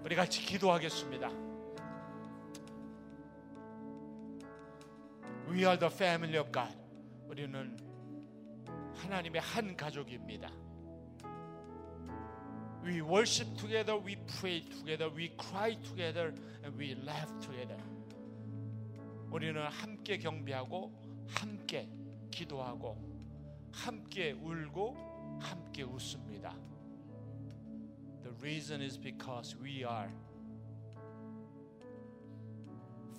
[0.02, 1.28] 우리 같이 기도하겠습니다.
[5.48, 6.74] We are the family of God.
[7.28, 7.76] 우리는
[8.94, 10.50] 하나님의 한 가족입니다.
[12.82, 16.32] We worship together, we pray together, we cry together,
[16.64, 17.78] and we laugh together.
[19.30, 20.92] 우리는 함께 경배하고
[21.28, 21.88] 함께
[22.30, 22.96] 기도하고
[23.72, 26.69] 함께 울고 함께 웃습니다.
[28.40, 30.08] Reason is because we are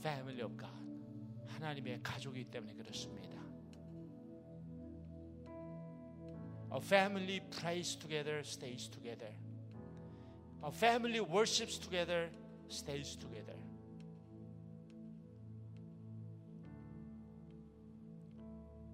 [0.02, 0.70] family of God.
[1.48, 3.30] 하나님의 가족이기 때문에 그렇습니다.
[6.74, 9.32] A family prays together, stays together.
[10.64, 12.32] A family worships together,
[12.70, 13.58] stays together.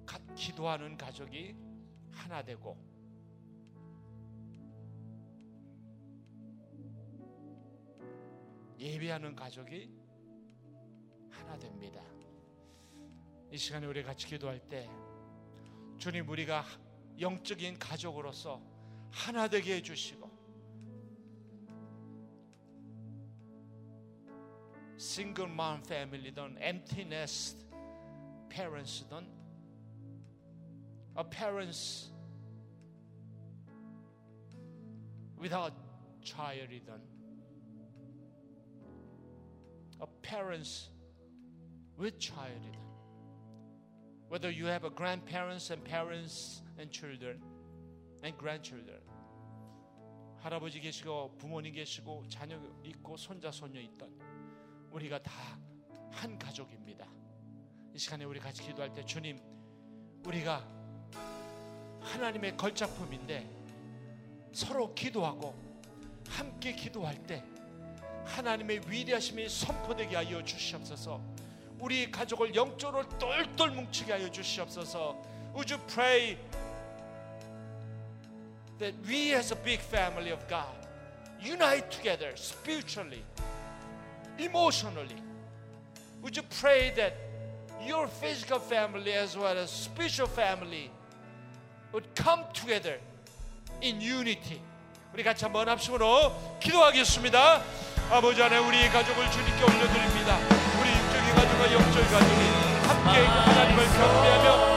[0.05, 1.55] 가- 기도하는 가족이
[2.11, 2.77] 하나 되고
[8.77, 9.89] 예배하는 가족이
[11.29, 12.01] 하나 됩니다.
[13.51, 14.89] 이 시간에 우리 같이 기도할 때
[15.97, 16.63] 주님 우리가
[17.19, 18.61] 영적인 가족으로서
[19.11, 20.29] 하나 되게 해주시고
[24.97, 27.65] 싱글 맘 패밀리든 empty nest
[28.49, 29.27] parents든
[31.17, 32.11] a parents
[35.39, 35.73] without
[36.21, 37.16] child이든
[40.21, 40.91] parents
[41.99, 42.77] with child이든
[44.29, 47.41] whether you have a grandparents and parents and children
[48.23, 49.01] and grandchildren
[50.39, 54.11] 할아버지 계시고 부모님 계시고 자녀 있고 손자 손녀 있던
[54.91, 55.67] 우리가 다
[56.17, 57.07] 한 가족입니다.
[57.93, 59.39] 이 시간에 우리 같이 기도할 때 주님
[60.25, 60.67] 우리가
[62.01, 63.47] 하나님의 걸작품인데
[64.51, 65.53] 서로 기도하고
[66.27, 67.43] 함께 기도할 때
[68.27, 71.21] 하나님의 위대하심이 선포되게 하여 주시옵소서.
[71.79, 75.15] 우리 가족을 영적으로 똘똘 뭉치게 하여 주시옵소서.
[75.53, 76.37] Would you pray
[78.79, 80.75] that we as a big family of God
[81.41, 83.23] unite together spiritually,
[84.37, 85.21] emotionally?
[86.21, 87.13] Would you pray that
[87.85, 90.89] your physical family as well as spiritual family
[91.93, 92.99] would come together
[93.81, 94.59] in unity?
[95.13, 97.96] 우리 같이 한번 합심으로 기도하겠습니다.
[98.09, 100.37] 아버지 안에 우리 가족을 주님께 올려드립니다.
[100.79, 102.41] 우리 육적인 가족과 영적인 가족이
[102.87, 104.76] 함께 하나님을 경배하며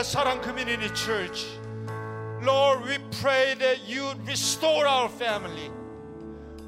[0.00, 1.44] Sarang Community Church.
[2.42, 5.70] Lord, we pray that you restore our family.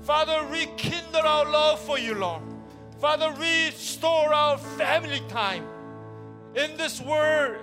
[0.03, 2.43] Father, rekindle our love for you, Lord.
[3.01, 5.65] Father, restore our family time.
[6.57, 7.59] In this world,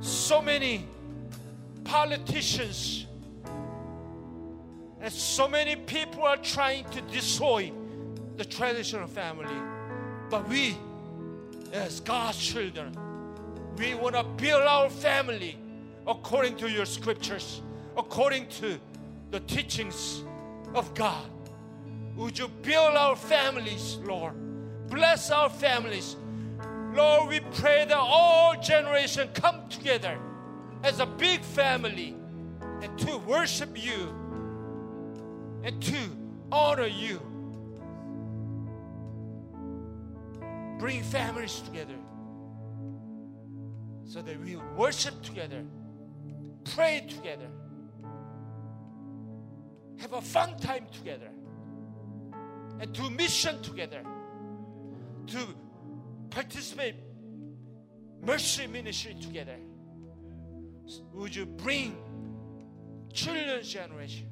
[0.00, 0.86] so many
[1.84, 3.06] politicians
[5.00, 7.72] and so many people are trying to destroy
[8.36, 9.54] the traditional family.
[10.30, 10.76] But we,
[11.72, 12.96] as God's children,
[13.78, 15.58] we want to build our family
[16.06, 17.62] according to your scriptures,
[17.96, 18.78] according to
[19.30, 20.22] the teachings
[20.74, 21.24] of God.
[22.16, 24.34] Would you build our families, Lord?
[24.88, 26.16] Bless our families.
[26.94, 30.18] Lord, we pray that all generations come together
[30.84, 32.14] as a big family
[32.82, 34.14] and to worship you
[35.62, 35.96] and to
[36.50, 37.20] honor you.
[40.78, 41.94] Bring families together
[44.12, 45.64] so that we worship together,
[46.74, 47.48] pray together,
[49.96, 51.30] have a fun time together,
[52.78, 54.02] and do mission together,
[55.28, 55.38] to
[56.28, 56.96] participate
[58.20, 59.56] mercy ministry together.
[61.14, 61.96] would you bring
[63.14, 64.26] children's generation,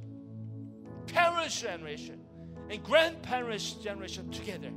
[1.06, 2.20] parents' generation,
[2.68, 4.72] and grandparents' generation together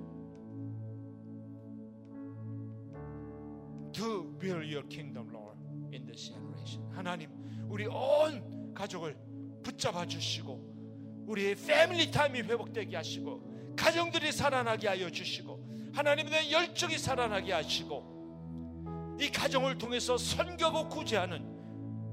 [3.94, 5.58] to build your kingdom, Lord,
[5.94, 6.84] in this generation.
[6.94, 7.30] 하나님,
[7.70, 9.16] 우리 온 가족을
[9.64, 17.54] 붙잡아 주시고 우리의 패밀리 타임이 회복되게 하시고 가정들이 살아나게 하여 주시고 하나님에 대한 열정이 살아나게
[17.54, 21.46] 하시고 이 가정을 통해서 선교하고 구제하는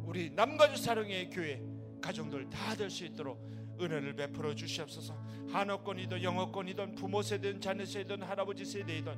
[0.05, 1.63] 우리 남가주 사랑의 교회
[2.01, 3.49] 가정들 다 될 수 있도록
[3.81, 5.17] 은혜를 베풀어 주시옵소서.
[5.51, 9.15] 한어권이든 영어권이든 부모 세대든 자녀 세대든 할아버지 세대이든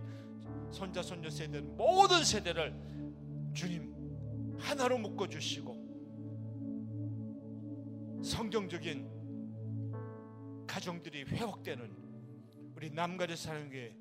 [0.73, 2.75] 손자 손녀 세대든 모든 세대를
[3.55, 3.93] 주님
[4.59, 5.83] 하나로 묶어 주시고
[8.25, 9.11] 성경적인
[10.67, 12.03] 가정들이 회복되는
[12.75, 13.97] 우리 남가주 사랑교회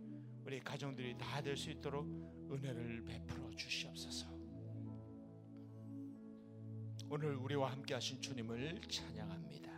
[0.45, 2.07] 우리 가정들이 다 될 수 있도록
[2.52, 4.27] 은혜를 베풀어 주시옵소서.
[7.10, 9.72] 오늘 우리와 함께 하신 주님을 찬양합니다.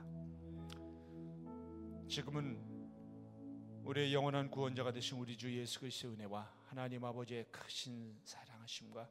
[2.08, 2.62] 지금은
[3.84, 9.08] 우리의 영원한 구원자가 되신 우리 주 예수 그리스도의 은혜와 하나님 아버지의 크신 사랑하심과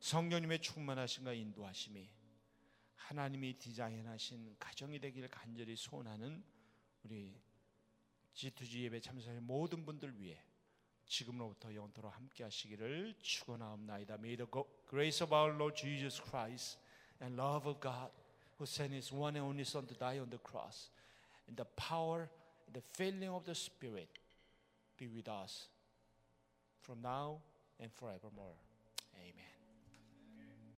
[0.00, 2.10] 성령님의 충만하심과 인도하심이
[2.96, 6.42] 하나님이 디자인하신 가정이 되기를 간절히 소원하는
[7.04, 7.40] 우리
[8.34, 10.42] G2G 예배 참석의 모든 분들 위해
[11.06, 14.14] 지금로부터 영원토록 함께 하시기를 축원하옵나이다.
[14.14, 14.50] May the
[14.88, 16.80] grace of our Lord Jesus Christ
[17.22, 18.10] and love of God
[18.58, 20.90] who sent his one and only son to die on the cross
[21.46, 22.28] and the power
[22.66, 24.10] and the filling of the spirit
[24.98, 25.68] be with us
[26.88, 27.42] from now
[27.78, 28.67] and forevermore.